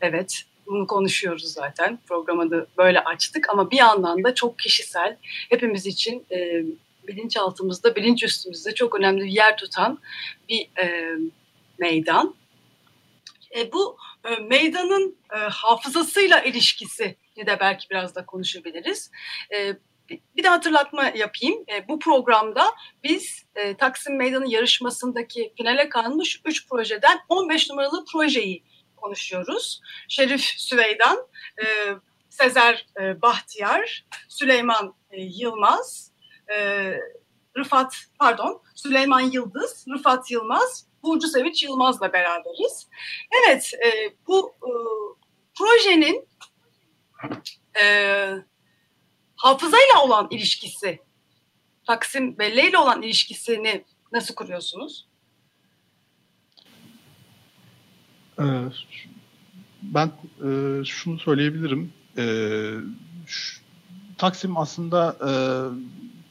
[0.00, 1.98] evet bunu konuşuyoruz zaten.
[2.06, 6.62] Programı da böyle açtık ama bir yandan da çok kişisel hepimiz için e,
[7.08, 9.98] bilinçaltımızda, bilinç üstümüzde çok önemli bir yer tutan
[10.48, 11.16] bir e,
[11.78, 12.34] meydan.
[13.56, 17.16] E, bu e, meydanın e, hafızasıyla ilişkisi
[17.46, 19.10] de belki biraz da konuşabiliriz.
[19.54, 19.76] E,
[20.08, 21.64] bir de hatırlatma yapayım.
[21.72, 22.72] E, bu programda
[23.04, 28.64] biz e, Taksim Meydanı yarışmasındaki finale kalmış 3 projeden 15 numaralı projeyi
[28.96, 29.80] konuşuyoruz.
[30.08, 31.18] Şerif Süveydan,
[31.62, 31.64] e,
[32.28, 36.12] Sezer e, Bahtiyar, Süleyman Yılmaz,
[37.56, 42.88] Rıfat pardon Süleyman Yıldız, Rıfat Yılmaz, Burcu Sevinç Yılmaz'la beraberiz.
[43.42, 43.72] Evet
[44.26, 44.54] bu
[45.58, 46.28] projenin
[49.38, 50.98] hafızayla olan ilişkisi,
[51.86, 55.06] Taksim belleğiyle olan ilişkisini nasıl kuruyorsunuz?
[58.40, 58.44] Ee,
[59.82, 60.12] Ben
[60.44, 61.92] e, şunu söyleyebilirim.
[62.18, 62.74] Ee,
[64.18, 65.32] Taksim aslında e,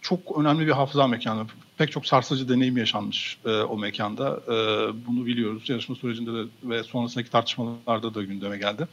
[0.01, 1.47] çok önemli bir hafıza mekanı.
[1.77, 4.41] Pek çok sarsıcı deneyim yaşanmış e, o mekanda.
[4.47, 4.55] E,
[5.07, 5.69] bunu biliyoruz.
[5.69, 8.87] Yarışma sürecinde de ve sonrasındaki tartışmalarda da gündeme geldi.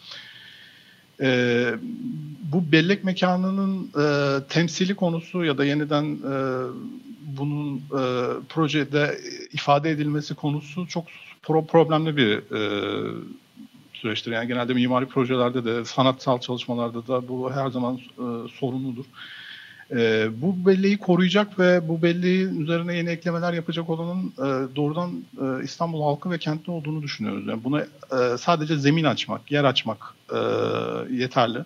[2.53, 6.35] Bu bellek mekanının e, temsili konusu ya da yeniden e,
[7.27, 8.03] bunun e,
[8.49, 9.19] projede
[9.53, 11.05] ifade edilmesi konusu çok
[11.43, 12.61] pro problemli bir e,
[13.95, 14.33] süreçtir.
[14.33, 19.05] Yani genelde mimari projelerde de sanatsal çalışmalarda da bu her zaman e, sorunludur.
[19.91, 25.65] E, bu belleği koruyacak ve bu belleğin üzerine yeni eklemeler yapacak olanın e, doğrudan e,
[25.65, 27.47] İstanbul halkı ve kentli olduğunu düşünüyoruz.
[27.47, 30.15] Yani buna e, sadece zemin açmak, yer açmak
[31.11, 31.59] yeterli.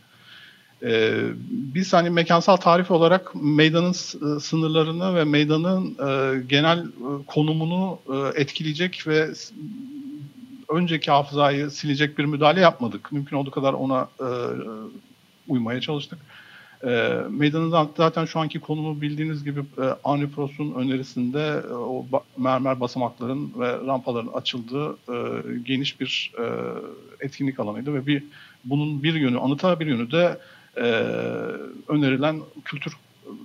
[1.50, 3.92] Biz hani mekansal tarif olarak meydanın
[4.38, 5.96] sınırlarını ve meydanın
[6.48, 6.86] genel
[7.26, 7.98] konumunu
[8.34, 9.28] etkileyecek ve
[10.68, 13.12] önceki hafızayı silecek bir müdahale yapmadık.
[13.12, 14.08] Mümkün olduğu kadar ona
[15.48, 16.18] uymaya çalıştık.
[16.84, 22.80] E, meydanın zaten şu anki konumu bildiğiniz gibi e, Anipros'un önerisinde e, o ba- mermer
[22.80, 25.14] basamakların ve rampaların açıldığı e,
[25.64, 26.44] geniş bir e,
[27.20, 28.24] etkinlik alanıydı ve bir
[28.64, 30.38] bunun bir yönü anıta bir yönü de
[30.76, 30.82] e,
[31.88, 32.96] önerilen kültür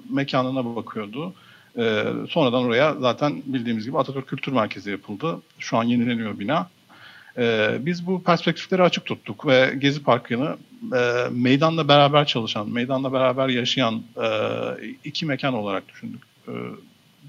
[0.10, 1.34] mekanına bakıyordu.
[1.78, 5.42] E, sonradan oraya zaten bildiğimiz gibi Atatürk Kültür Merkezi yapıldı.
[5.60, 6.70] Şu an yenileniyor bina.
[7.38, 10.58] E, biz bu perspektifleri açık tuttuk ve Gezi Parkı'nı
[10.98, 14.28] e, meydanla beraber çalışan, meydanla beraber yaşayan e,
[15.04, 16.22] iki mekan olarak düşündük.
[16.48, 16.52] E,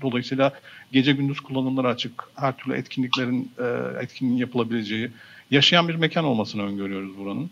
[0.01, 0.53] dolayısıyla
[0.93, 3.65] gece gündüz kullanımları açık, her türlü etkinliklerin e,
[4.03, 5.11] etkinliğin yapılabileceği,
[5.51, 7.51] yaşayan bir mekan olmasını öngörüyoruz buranın.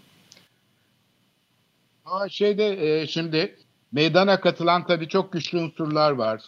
[2.04, 3.56] Aa, şeyde e, şimdi
[3.92, 6.42] meydana katılan tabii çok güçlü unsurlar var.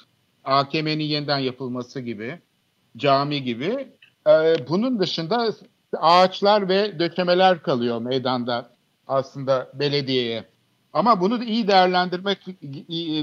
[0.45, 2.39] AKM'nin yeniden yapılması gibi,
[2.97, 3.89] cami gibi.
[4.27, 4.33] E,
[4.69, 5.53] bunun dışında
[6.01, 8.71] ağaçlar ve dökemeler kalıyor meydanda
[9.07, 10.45] aslında belediyeye.
[10.93, 12.39] Ama bunu da iyi değerlendirmek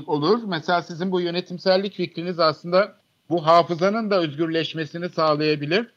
[0.08, 0.40] olur.
[0.48, 2.96] Mesela sizin bu yönetimsellik fikriniz aslında
[3.30, 5.88] bu hafızanın da özgürleşmesini sağlayabilir.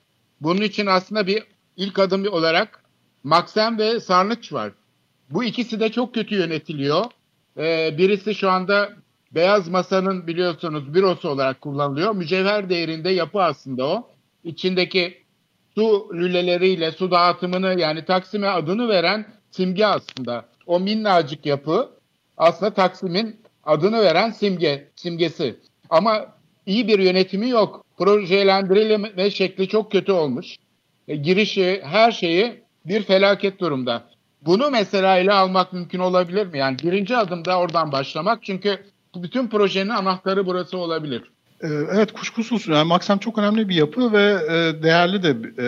[0.41, 1.43] Bunun için aslında bir
[1.77, 2.85] ilk adım olarak
[3.25, 4.73] Maksem ve Sarnıç var.
[5.31, 7.05] Bu ikisi de çok kötü yönetiliyor.
[7.59, 8.93] Ee, birisi şu anda
[9.31, 12.15] Beyaz Masa'nın biliyorsunuz bürosu olarak kullanılıyor.
[12.15, 14.11] Mücevher değerinde yapı aslında o.
[14.45, 15.24] İçindeki
[15.75, 20.45] su lüleleriyle su dağıtımını yani Taksim'e adını veren simge aslında.
[20.67, 21.91] O minnacık yapı
[22.37, 25.57] aslında Taksim'in adını veren simge, simgesi.
[25.91, 26.27] Ama
[26.67, 27.85] iyi bir yönetimi yok.
[27.99, 30.57] Projelendirilme şekli çok kötü olmuş.
[31.09, 34.05] E, girişi, her şeyi bir felaket durumda.
[34.43, 36.59] Bunu mesela ele almak mümkün olabilir mi?
[36.59, 38.85] Yani birinci adımda oradan başlamak çünkü
[39.17, 41.34] bütün projenin anahtarı burası olabilir.
[41.65, 42.69] Ee, evet kuşkusuz.
[42.69, 45.67] Yani Maksam çok önemli bir yapı ve e, değerli de e,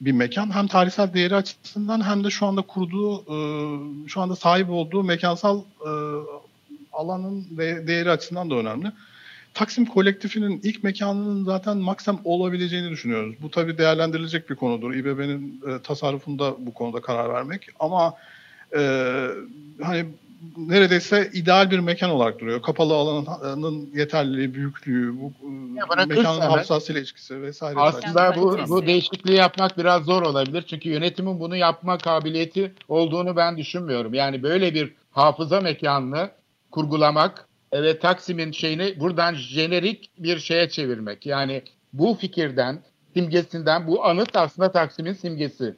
[0.00, 0.54] bir mekan.
[0.54, 3.38] Hem tarihsel değeri açısından hem de şu anda kurduğu, e,
[4.08, 5.62] şu anda sahip olduğu mekansal
[6.92, 8.92] alanın ve değeri açısından da önemli.
[9.54, 13.34] Taksim kolektifinin ilk mekanının zaten Maksam olabileceğini düşünüyoruz.
[13.42, 14.94] Bu tabii değerlendirilecek bir konudur.
[14.94, 17.68] İBB'nin tasarrufunda bu konuda karar vermek.
[17.80, 18.14] Ama
[19.82, 20.06] hani
[20.56, 22.62] neredeyse ideal bir mekan olarak duruyor.
[22.62, 25.32] Kapalı alanın yeterliliği, büyüklüğü, bu
[25.76, 27.80] ya mekanın hafızasıyla ilişkisi vesaire.
[27.80, 30.64] Aslında bu, bu değişikliği yapmak biraz zor olabilir.
[30.66, 34.14] Çünkü yönetimin bunu yapma kabiliyeti olduğunu ben düşünmüyorum.
[34.14, 36.30] Yani böyle bir hafıza mekanını
[36.70, 41.26] kurgulamak ve Taksim'in şeyini buradan jenerik bir şeye çevirmek.
[41.26, 42.82] Yani bu fikirden,
[43.14, 45.74] simgesinden bu anıt aslında Taksim'in simgesi.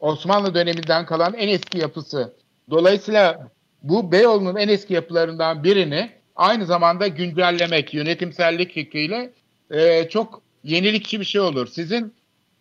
[0.00, 2.34] Osmanlı döneminden kalan en eski yapısı.
[2.70, 3.48] Dolayısıyla
[3.82, 9.32] bu Beyoğlu'nun en eski yapılarından birini aynı zamanda güncellemek, yönetimsellik fikriyle
[9.70, 11.66] e, çok yenilikçi bir şey olur.
[11.66, 12.14] Sizin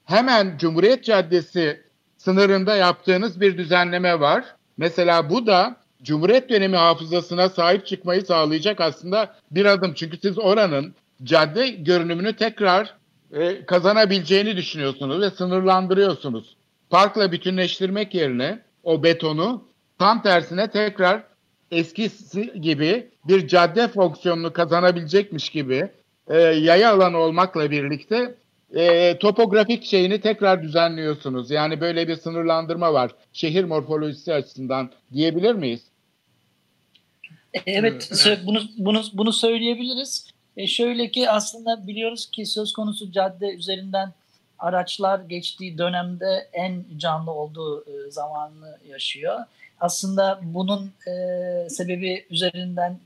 [0.05, 1.81] hemen Cumhuriyet Caddesi
[2.17, 4.45] sınırında yaptığınız bir düzenleme var.
[4.77, 9.93] Mesela bu da Cumhuriyet dönemi hafızasına sahip çıkmayı sağlayacak aslında bir adım.
[9.93, 12.93] Çünkü siz oranın cadde görünümünü tekrar
[13.33, 16.55] e, kazanabileceğini düşünüyorsunuz ve sınırlandırıyorsunuz.
[16.89, 19.66] Parkla bütünleştirmek yerine o betonu
[19.99, 21.23] Tam tersine tekrar
[21.71, 25.89] eskisi gibi bir cadde fonksiyonunu kazanabilecekmiş gibi
[26.27, 28.35] e, yaya alanı olmakla birlikte
[28.75, 31.51] e, topografik şeyini tekrar düzenliyorsunuz.
[31.51, 35.81] Yani böyle bir sınırlandırma var şehir morfolojisi açısından diyebilir miyiz?
[37.65, 38.11] Evet,
[38.45, 40.27] bunu bunu bunu söyleyebiliriz.
[40.57, 44.13] E şöyle ki aslında biliyoruz ki söz konusu cadde üzerinden
[44.59, 49.39] araçlar geçtiği dönemde en canlı olduğu e, zamanını yaşıyor
[49.79, 52.99] aslında bunun e, sebebi üzerinden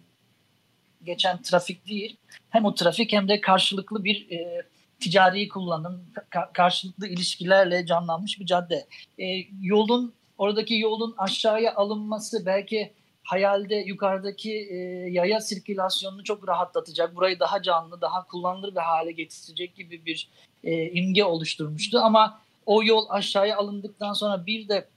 [1.04, 2.18] geçen trafik değil.
[2.50, 4.62] Hem o trafik hem de karşılıklı bir e,
[5.00, 8.88] ticari kullanım, ka- karşılıklı ilişkilerle canlanmış bir cadde.
[9.20, 9.26] E,
[9.62, 14.76] yolun oradaki yolun aşağıya alınması belki hayalde yukarıdaki e,
[15.12, 20.30] yaya sirkülasyonunu çok rahatlatacak, burayı daha canlı, daha kullanılır bir hale getirecek gibi bir
[20.64, 22.00] e, imge oluşturmuştu.
[22.00, 24.88] Ama o yol aşağıya alındıktan sonra bir de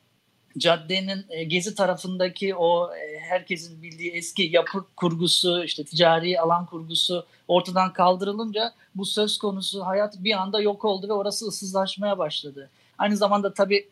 [0.59, 7.27] caddenin e, gezi tarafındaki o e, herkesin bildiği eski yapı kurgusu, işte ticari alan kurgusu
[7.49, 12.71] ortadan kaldırılınca bu söz konusu hayat bir anda yok oldu ve orası ıssızlaşmaya başladı.
[12.99, 13.89] Aynı zamanda tabii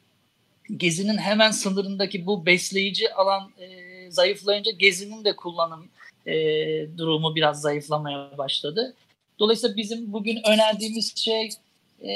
[0.76, 5.88] gezinin hemen sınırındaki bu besleyici alan e, zayıflayınca gezinin de kullanım
[6.26, 6.34] e,
[6.98, 8.94] durumu biraz zayıflamaya başladı.
[9.38, 11.50] Dolayısıyla bizim bugün önerdiğimiz şey
[12.04, 12.12] e,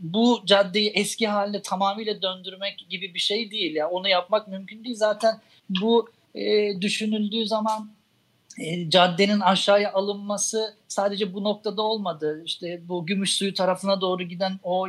[0.00, 3.74] bu caddeyi eski haline tamamıyla döndürmek gibi bir şey değil.
[3.74, 4.96] Yani onu yapmak mümkün değil.
[4.96, 7.90] Zaten bu e, düşünüldüğü zaman
[8.58, 12.42] e, caddenin aşağıya alınması sadece bu noktada olmadı.
[12.44, 14.88] İşte bu gümüş suyu tarafına doğru giden o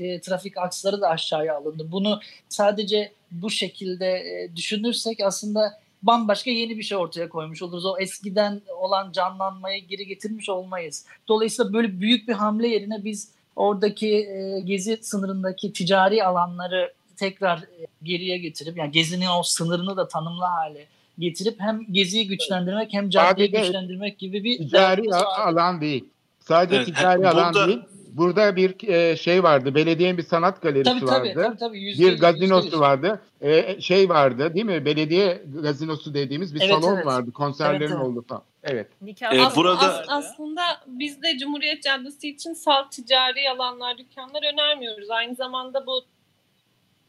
[0.00, 1.92] e, trafik aksları da aşağıya alındı.
[1.92, 7.86] Bunu sadece bu şekilde e, düşünürsek aslında bambaşka yeni bir şey ortaya koymuş oluruz.
[7.86, 11.06] O eskiden olan canlanmayı geri getirmiş olmayız.
[11.28, 17.86] Dolayısıyla böyle büyük bir hamle yerine biz oradaki e, gezi sınırındaki ticari alanları tekrar e,
[18.02, 20.86] geriye getirip yani gezinin o sınırını da tanımlı hale
[21.18, 26.04] getirip hem geziyi güçlendirmek hem caddeyi güçlendirmek gibi bir ticari alan değil.
[26.40, 27.80] Sadece evet, ticari burada, alan değil
[28.16, 29.74] Burada bir e, şey vardı.
[29.74, 31.30] Belediyenin bir sanat galerisi tabii, vardı.
[31.34, 31.80] Tabii, tabii, tabii.
[31.80, 33.20] Yüzde, bir gazinosu yüzde vardı.
[33.40, 34.84] E, şey vardı değil mi?
[34.84, 37.06] Belediye gazinosu dediğimiz bir evet, salon evet.
[37.06, 37.32] vardı.
[37.32, 38.02] Konserlerin evet, evet.
[38.02, 38.42] olduğu falan.
[38.62, 38.88] Evet.
[39.02, 45.10] Ee, burada as, aslında biz de Cumhuriyet Caddesi için salt ticari alanlar, dükkanlar önermiyoruz.
[45.10, 46.04] Aynı zamanda bu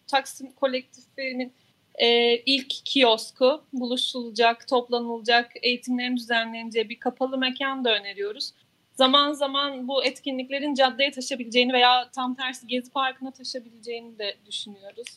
[0.08, 1.54] Taksim kolektifinin
[1.96, 8.54] e, ilk kiosku buluşulacak, toplanılacak, eğitimlerin düzenleneceği bir kapalı mekan da öneriyoruz
[8.98, 15.08] zaman zaman bu etkinliklerin caddeye taşabileceğini veya tam tersi Gezi Parkı'na taşabileceğini de düşünüyoruz.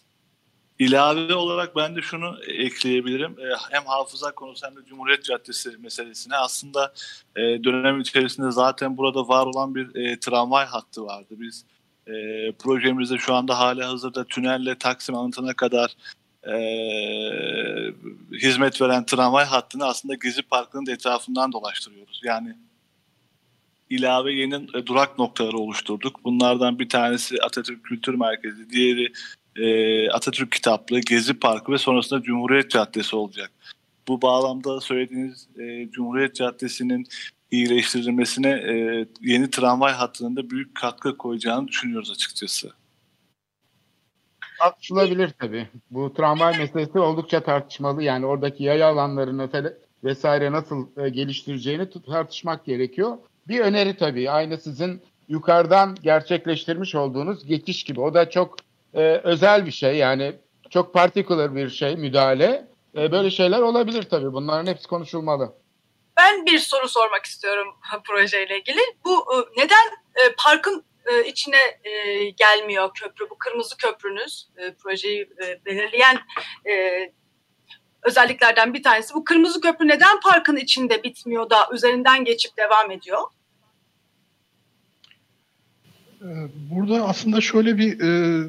[0.79, 3.37] İlave olarak ben de şunu ekleyebilirim.
[3.41, 6.93] E, hem hafıza konusu hem de Cumhuriyet Caddesi meselesine aslında
[7.37, 11.29] e, dönem içerisinde zaten burada var olan bir e, tramvay hattı vardı.
[11.31, 11.65] Biz
[12.59, 15.95] projemizde şu anda hala hazırda tünelle Taksim anıtına kadar
[18.33, 22.21] hizmet veren tramvay hattını aslında Gezi Parkı'nın etrafından dolaştırıyoruz.
[22.25, 22.57] Yani
[23.91, 26.25] ilave yeni durak noktaları oluşturduk.
[26.25, 29.13] Bunlardan bir tanesi Atatürk Kültür Merkezi, diğeri
[29.57, 33.51] e, Atatürk Kitaplığı, Gezi Parkı ve sonrasında Cumhuriyet Caddesi olacak.
[34.09, 37.07] Bu bağlamda söylediğiniz e, Cumhuriyet Caddesi'nin
[37.51, 42.73] iyileştirilmesine e, yeni tramvay hattının da büyük katkı koyacağını düşünüyoruz açıkçası.
[44.59, 45.69] Tartışılabilir tabii.
[45.91, 48.03] Bu tramvay meselesi oldukça tartışmalı.
[48.03, 49.73] Yani oradaki yaya alanlarını
[50.05, 53.19] vesaire nasıl geliştireceğini tartışmak gerekiyor.
[53.51, 58.01] Bir öneri tabii aynı sizin yukarıdan gerçekleştirmiş olduğunuz geçiş gibi.
[58.01, 58.57] O da çok
[58.95, 60.33] e, özel bir şey yani
[60.71, 62.69] çok particular bir şey müdahale.
[62.97, 65.55] E, böyle şeyler olabilir tabii bunların hepsi konuşulmalı.
[66.17, 67.69] Ben bir soru sormak istiyorum
[68.05, 68.81] projeyle ilgili.
[69.05, 71.81] Bu e, neden e, parkın e, içine
[72.37, 73.31] gelmiyor köprü?
[73.31, 74.49] Bu kırmızı köprünüz
[74.83, 75.29] projeyi
[75.67, 76.19] belirleyen
[78.03, 79.15] özelliklerden bir tanesi.
[79.15, 83.23] Bu kırmızı köprü neden parkın içinde bitmiyor da üzerinden geçip devam ediyor?
[86.23, 88.45] Ee, burada aslında şöyle bir e,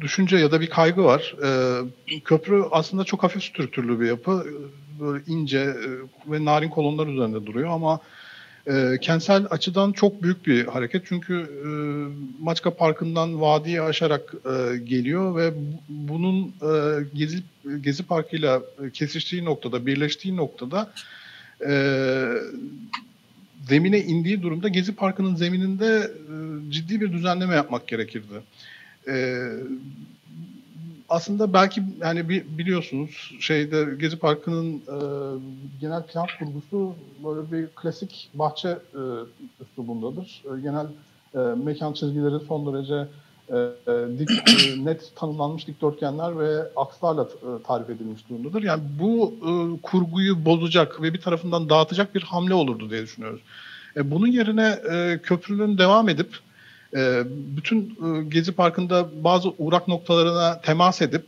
[0.00, 1.34] düşünce ya da bir kaygı var.
[1.44, 4.46] E, köprü aslında çok hafif strüktürlü bir yapı.
[5.00, 5.76] Böyle ince e,
[6.32, 8.00] ve narin kolonlar üzerinde duruyor ama
[8.66, 11.02] e, kentsel açıdan çok büyük bir hareket.
[11.06, 11.68] Çünkü e,
[12.44, 15.52] Maçka Parkı'ndan vadiyi aşarak e, geliyor ve
[15.88, 17.42] bunun e, Gezi,
[17.80, 20.92] Gezi Parkı'yla kesiştiği noktada, birleştiği noktada
[21.68, 21.72] e,
[23.68, 28.42] zemine indiği durumda Gezi Parkı'nın zemininde e, ciddi bir düzenleme yapmak gerekirdi.
[29.08, 29.46] E,
[31.08, 34.96] aslında belki yani biliyorsunuz şeyde Gezi Parkı'nın e,
[35.80, 39.02] genel plan kurgusu böyle bir klasik bahçe e,
[39.62, 40.42] üslubundadır.
[40.44, 40.86] E, genel
[41.34, 43.08] e, mekan çizgileri son derece
[44.18, 48.62] dik, e, net tanımlanmış dikdörtgenler ve akslarla e, tarif edilmiş durumdadır.
[48.62, 53.40] Yani bu e, kurguyu bozacak ve bir tarafından dağıtacak bir hamle olurdu diye düşünüyoruz.
[53.96, 56.38] E, bunun yerine e, köprünün devam edip
[56.96, 61.24] e, bütün e, Gezi Parkı'nda bazı uğrak noktalarına temas edip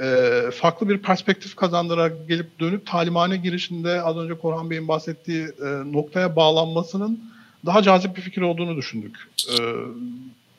[0.00, 5.92] e, farklı bir perspektif kazandırarak gelip dönüp talimhane girişinde az önce Korhan Bey'in bahsettiği e,
[5.92, 7.20] noktaya bağlanmasının
[7.66, 9.28] daha cazip bir fikir olduğunu düşündük.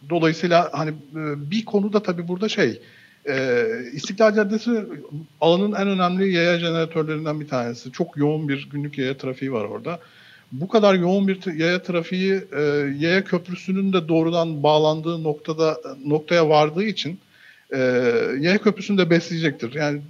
[0.09, 2.81] Dolayısıyla hani e, bir konu da tabii burada şey
[3.29, 4.85] e, İstiklal Caddesi
[5.41, 7.91] alanın en önemli yaya jeneratörlerinden bir tanesi.
[7.91, 9.99] Çok yoğun bir günlük yaya trafiği var orada
[10.51, 12.61] bu kadar yoğun bir yaya trafiği e,
[12.99, 17.19] yaya köprüsünün de doğrudan bağlandığı noktada noktaya vardığı için
[17.73, 17.79] e,
[18.39, 19.73] yaya köprüsünü de besleyecektir.
[19.73, 20.01] Yani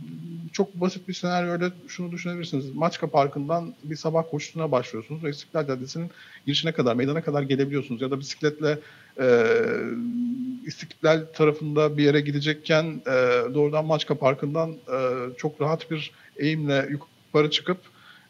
[0.56, 2.76] çok basit bir senaryoyla şunu düşünebilirsiniz.
[2.76, 6.12] Maçka Parkı'ndan bir sabah koşusuna başlıyorsunuz ve İstiklal Caddesi'nin
[6.46, 8.02] girişine kadar, meydana kadar gelebiliyorsunuz.
[8.02, 8.80] Ya da bisikletle
[9.20, 9.46] e,
[10.66, 13.14] İstiklal tarafında bir yere gidecekken e,
[13.54, 15.00] doğrudan Maçka Parkı'ndan e,
[15.38, 17.78] çok rahat bir eğimle yukarı çıkıp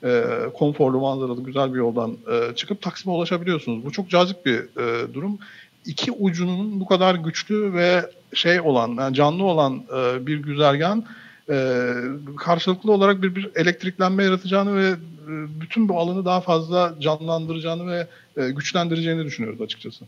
[0.03, 0.23] e,
[0.53, 3.85] konforlu manzaralı güzel bir yoldan e, çıkıp Taksim'e ulaşabiliyorsunuz.
[3.85, 5.37] Bu çok cazip bir e, durum.
[5.85, 11.05] İki ucunun bu kadar güçlü ve şey olan, yani canlı olan e, bir güzergahın
[11.49, 11.93] e,
[12.37, 18.07] karşılıklı olarak bir, bir elektriklenme yaratacağını ve e, bütün bu alanı daha fazla canlandıracağını ve
[18.37, 20.05] e, güçlendireceğini düşünüyoruz açıkçası.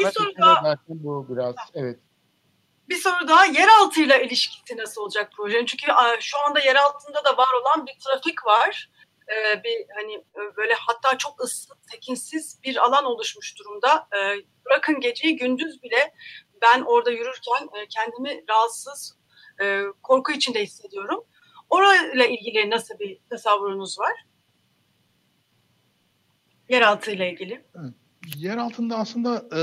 [0.00, 0.76] Bir soru daha.
[0.88, 1.98] Bu biraz, evet.
[2.88, 5.66] Bir soru daha yeraltıyla ilişkisi nasıl olacak projenin?
[5.66, 5.86] Çünkü
[6.20, 8.90] şu anda yer altında da var olan bir trafik var.
[9.28, 10.24] Ee, bir hani
[10.56, 14.08] böyle hatta çok ıssız, tekinsiz bir alan oluşmuş durumda.
[14.16, 14.36] Ee,
[14.66, 16.14] bırakın geceyi gündüz bile
[16.62, 19.16] ben orada yürürken e, kendimi rahatsız,
[19.62, 21.24] e, korku içinde hissediyorum.
[21.70, 24.12] Orayla ilgili nasıl bir tasavvurunuz var?
[26.68, 27.62] Yeraltı ile ilgili.
[28.36, 29.62] Yer altında aslında e,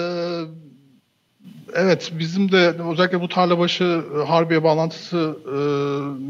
[1.73, 5.55] Evet, bizim de özellikle bu tarlabaşı e, Harbiye bağlantısı e,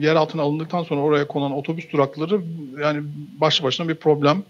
[0.05, 2.41] yer altına alındıktan sonra oraya konan otobüs durakları
[2.81, 3.03] yani
[3.41, 4.43] başlı başına bir problem.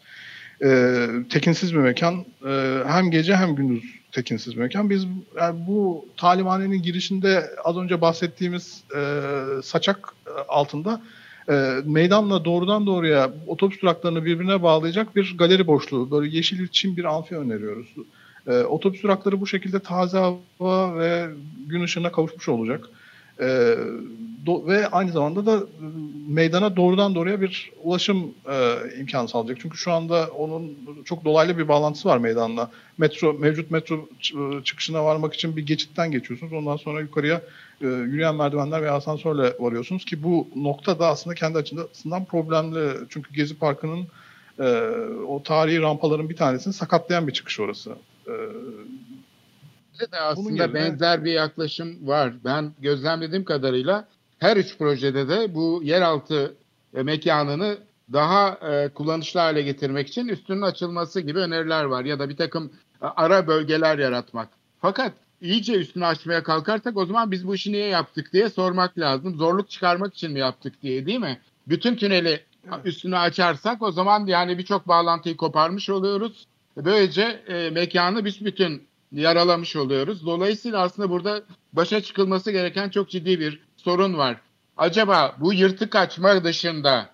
[0.63, 2.25] E, tekinsiz bir mekan.
[2.47, 4.89] E, hem gece hem gündüz tekinsiz mekan.
[4.89, 5.05] Biz
[5.37, 9.01] yani bu talimhanenin girişinde az önce bahsettiğimiz e,
[9.63, 11.01] saçak e, altında
[11.49, 17.03] e, meydanla doğrudan doğruya otobüs duraklarını birbirine bağlayacak bir galeri boşluğu, böyle yeşil için bir
[17.03, 17.87] amfi öneriyoruz.
[18.47, 21.29] E, otobüs durakları bu şekilde taze hava ve
[21.67, 22.89] gün ışığına kavuşmuş olacak.
[23.39, 23.77] E,
[24.45, 25.63] do, ve aynı zamanda da
[26.27, 29.57] meydana doğrudan doğruya bir ulaşım e, imkanı sağlayacak.
[29.61, 32.71] Çünkü şu anda onun çok dolaylı bir bağlantısı var meydanla.
[32.97, 34.07] Metro mevcut metro
[34.63, 36.53] çıkışına varmak için bir geçitten geçiyorsunuz.
[36.53, 37.41] Ondan sonra yukarıya
[37.81, 42.97] e, yürüyen merdivenler veya asansörle varıyorsunuz ki bu nokta da aslında kendi açısından problemli.
[43.09, 44.07] Çünkü Gezi Parkı'nın
[44.59, 44.67] e,
[45.27, 47.91] o tarihi rampaların bir tanesini sakatlayan bir çıkış orası.
[49.99, 50.73] Ee, de aslında yerine...
[50.73, 52.33] benzer bir yaklaşım var.
[52.45, 54.07] Ben gözlemlediğim kadarıyla
[54.39, 56.55] her üç projede de bu yeraltı
[56.93, 57.77] e, mekanını
[58.13, 62.05] daha e, kullanışlı hale getirmek için üstünün açılması gibi öneriler var.
[62.05, 62.71] Ya da bir takım
[63.01, 64.49] e, ara bölgeler yaratmak.
[64.81, 69.35] Fakat iyice üstünü açmaya kalkarsak o zaman biz bu işi niye yaptık diye sormak lazım.
[69.35, 71.39] Zorluk çıkarmak için mi yaptık diye değil mi?
[71.67, 72.85] Bütün tüneli evet.
[72.85, 76.47] üstünü açarsak o zaman yani birçok bağlantıyı koparmış oluyoruz.
[76.77, 80.25] Böylece e, mekanı büsbütün yaralamış oluyoruz.
[80.25, 81.41] Dolayısıyla aslında burada
[81.73, 84.41] başa çıkılması gereken çok ciddi bir sorun var.
[84.77, 87.09] Acaba bu yırtık açma dışında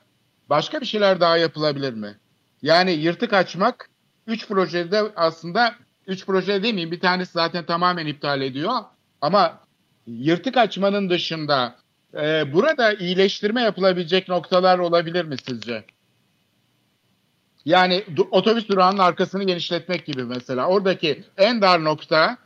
[0.50, 2.18] başka bir şeyler daha yapılabilir mi?
[2.62, 3.90] Yani yırtık açmak
[4.28, 5.76] 3 projede aslında
[6.08, 8.74] 3 proje demeyeyim bir tanesi zaten tamamen iptal ediyor.
[9.22, 9.60] Ama
[10.08, 11.76] yırtık açmanın dışında
[12.14, 15.86] e, burada iyileştirme yapılabilecek noktalar olabilir mi sizce?
[17.66, 20.68] Yani otobüs durağının arkasını genişletmek gibi mesela.
[20.68, 22.38] Oradaki en dar nokta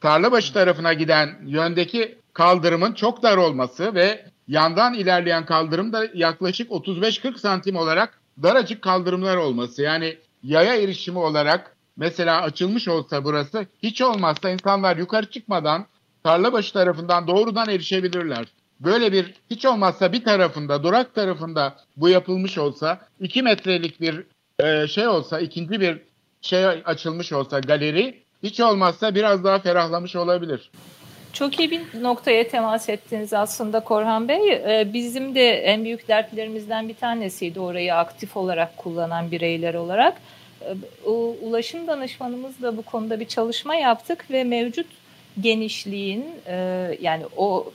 [0.00, 7.38] Tarlabaşı tarafına giden yöndeki kaldırımın çok dar olması ve yandan ilerleyen kaldırım da yaklaşık 35-40
[7.38, 9.82] santim olarak daracık kaldırımlar olması.
[9.82, 15.86] Yani yaya erişimi olarak mesela açılmış olsa burası hiç olmazsa insanlar yukarı çıkmadan
[16.24, 18.46] Tarlabaşı tarafından doğrudan erişebilirler.
[18.80, 24.24] Böyle bir hiç olmazsa bir tarafında durak tarafında bu yapılmış olsa 2 metrelik bir
[24.62, 25.98] e, şey olsa ikinci bir
[26.42, 30.70] şey açılmış olsa galeri hiç olmazsa biraz daha ferahlamış olabilir.
[31.32, 34.52] Çok iyi bir noktaya temas ettiniz aslında Korhan Bey.
[34.52, 40.16] Ee, bizim de en büyük dertlerimizden bir tanesiydi orayı aktif olarak kullanan bireyler olarak.
[40.62, 41.08] Ee,
[41.42, 44.86] ulaşım danışmanımız da bu konuda bir çalışma yaptık ve mevcut
[45.40, 46.54] genişliğin e,
[47.00, 47.72] yani o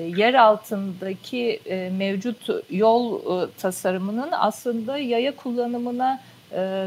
[0.00, 6.20] yer altındaki e, mevcut yol e, tasarımının aslında yaya kullanımına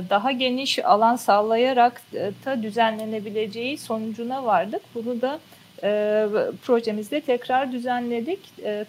[0.09, 2.01] daha geniş alan sağlayarak
[2.45, 4.81] da düzenlenebileceği sonucuna vardık.
[4.95, 5.39] Bunu da
[6.65, 8.39] projemizde tekrar düzenledik.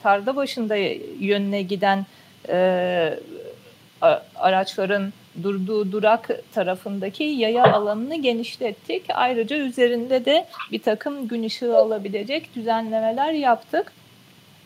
[0.03, 0.77] Tarda başında
[1.21, 2.07] yönüne giden
[4.37, 5.13] araçların
[5.43, 9.03] durduğu durak tarafındaki yaya alanını genişlettik.
[9.15, 13.93] Ayrıca üzerinde de bir takım gün ışığı alabilecek düzenlemeler yaptık.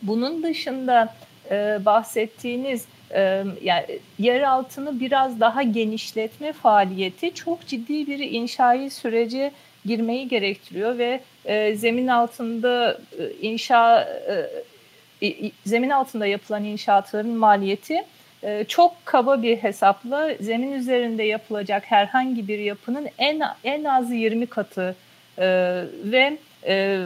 [0.07, 1.13] Bunun dışında
[1.51, 3.85] e, bahsettiğiniz e, yani
[4.19, 9.51] yer altını biraz daha genişletme faaliyeti çok ciddi bir inşai sürece
[9.85, 14.01] girmeyi gerektiriyor ve e, zemin altında e, inşa
[15.21, 18.03] e, zemin altında yapılan inşaatların maliyeti
[18.43, 24.47] e, çok kaba bir hesapla zemin üzerinde yapılacak herhangi bir yapının en en az 20
[24.47, 24.95] katı
[25.37, 25.45] E,
[26.03, 26.37] ve
[26.67, 27.05] e,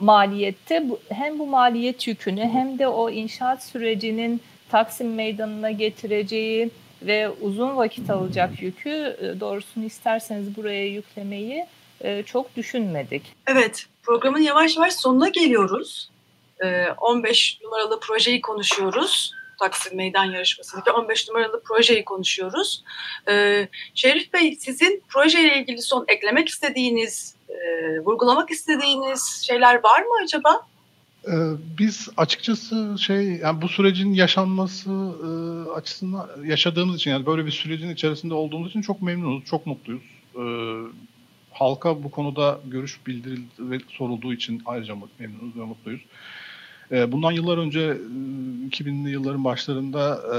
[0.00, 6.70] maliyette hem bu maliyet yükünü hem de o inşaat sürecinin Taksim Meydanı'na getireceği
[7.02, 11.66] ve uzun vakit alacak yükü doğrusunu isterseniz buraya yüklemeyi
[12.26, 13.22] çok düşünmedik.
[13.46, 16.10] Evet, programın yavaş yavaş sonuna geliyoruz.
[17.00, 19.32] 15 numaralı projeyi konuşuyoruz.
[19.58, 22.84] Taksim Meydan Yarışması'ndaki 15 numaralı projeyi konuşuyoruz.
[23.94, 27.33] Şerif Bey sizin projeyle ilgili son eklemek istediğiniz,
[28.04, 30.66] vurgulamak istediğiniz şeyler var mı acaba?
[31.78, 34.90] Biz açıkçası şey yani bu sürecin yaşanması
[35.74, 40.02] açısından yaşadığımız için yani böyle bir sürecin içerisinde olduğumuz için çok memnunuz, çok mutluyuz
[41.54, 46.00] halka bu konuda görüş bildirildi ve sorulduğu için ayrıca memnunuz ve mutluyuz.
[46.90, 47.80] Ee, bundan yıllar önce
[48.70, 50.38] 2000'li yılların başlarında e,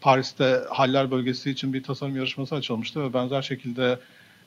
[0.00, 3.98] Paris'te Haller bölgesi için bir tasarım yarışması açılmıştı ve benzer şekilde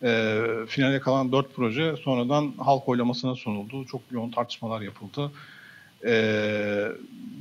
[0.04, 3.86] e, finale kalan dört proje sonradan halk oylamasına sunuldu.
[3.86, 5.32] Çok yoğun tartışmalar yapıldı.
[6.06, 6.14] E,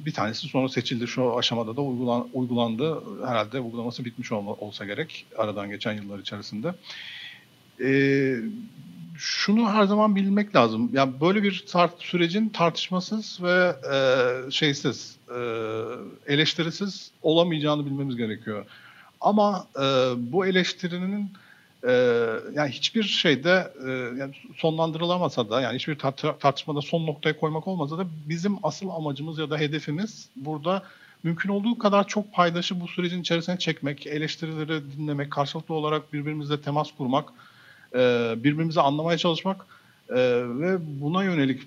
[0.07, 1.07] bir tanesi sonra seçildi.
[1.07, 3.03] Şu aşamada da uygulan, uygulandı.
[3.27, 6.75] Herhalde uygulaması bitmiş olma, olsa gerek aradan geçen yıllar içerisinde
[7.85, 7.91] e,
[9.17, 10.91] şunu her zaman bilmek lazım.
[10.93, 15.39] Yani böyle bir tart sürecin tartışmasız ve e, şeysiz, e,
[16.27, 18.67] eleştirisiz olamayacağını bilmemiz gerekiyor.
[19.21, 19.83] Ama e,
[20.33, 21.31] bu eleştirinin
[21.87, 21.93] e,
[22.55, 27.99] yani hiçbir şeyde e, yani sonlandırılamasa da yani hiçbir tar- tartışmada son noktaya koymak olmasa
[27.99, 30.83] da bizim asıl amacımız ya da hedefimiz burada
[31.23, 36.89] mümkün olduğu kadar çok paydaşı bu sürecin içerisine çekmek, eleştirileri dinlemek, karşılıklı olarak birbirimizle temas
[36.99, 37.29] kurmak
[37.95, 39.67] e, birbirimizi anlamaya çalışmak
[40.09, 41.61] e, ve buna yönelik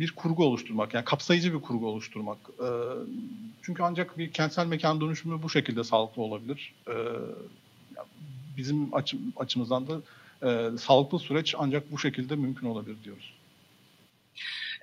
[0.00, 2.38] bir kurgu oluşturmak, yani kapsayıcı bir kurgu oluşturmak.
[2.58, 2.68] E,
[3.62, 6.74] çünkü ancak bir kentsel mekan dönüşümü bu şekilde sağlıklı olabilir.
[6.88, 6.94] E,
[8.56, 10.00] bizim açı, açımızdan da
[10.42, 13.34] e, sağlıklı süreç ancak bu şekilde mümkün olabilir diyoruz.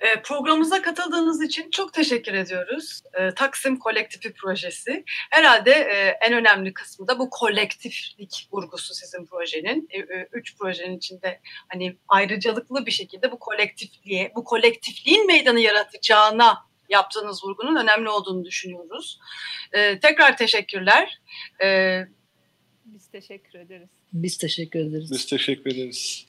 [0.00, 3.02] E, programımıza katıldığınız için çok teşekkür ediyoruz.
[3.12, 5.04] E, Taksim Kolektifi Projesi.
[5.30, 9.88] Herhalde e, en önemli kısmı da bu kolektiflik vurgusu sizin projenin.
[10.32, 16.58] Üç projenin içinde hani ayrıcalıklı bir şekilde bu kolektifliğe, bu kolektifliğin meydanı yaratacağına
[16.88, 19.20] yaptığınız vurgunun önemli olduğunu düşünüyoruz.
[20.02, 21.20] Tekrar teşekkürler.
[22.94, 23.88] Biz teşekkür ederiz.
[24.12, 25.10] Biz teşekkür ederiz.
[25.12, 26.26] Biz teşekkür ederiz.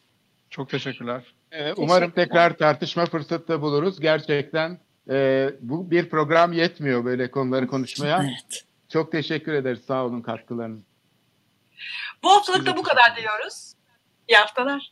[0.50, 1.34] Çok teşekkürler.
[1.52, 4.00] Ee, umarım tekrar tartışma fırsatı da buluruz.
[4.00, 8.24] Gerçekten e, bu bir program yetmiyor böyle konuları konuşmaya.
[8.24, 8.66] Evet.
[8.90, 9.80] Çok teşekkür ederiz.
[9.88, 10.84] Sağ olun katkılarınız.
[12.24, 13.74] Bu haftalık da bu kadar diyoruz.
[14.28, 14.92] İyi haftalar.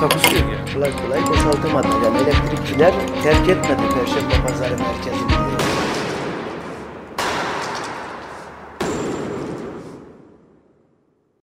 [0.00, 0.74] Takusuyor ya.
[0.74, 1.88] Kolay kolay boşaltamadı.
[2.04, 2.92] Yani elektrikçiler
[3.22, 5.47] terk etmedi Perşembe Pazarı merkezini.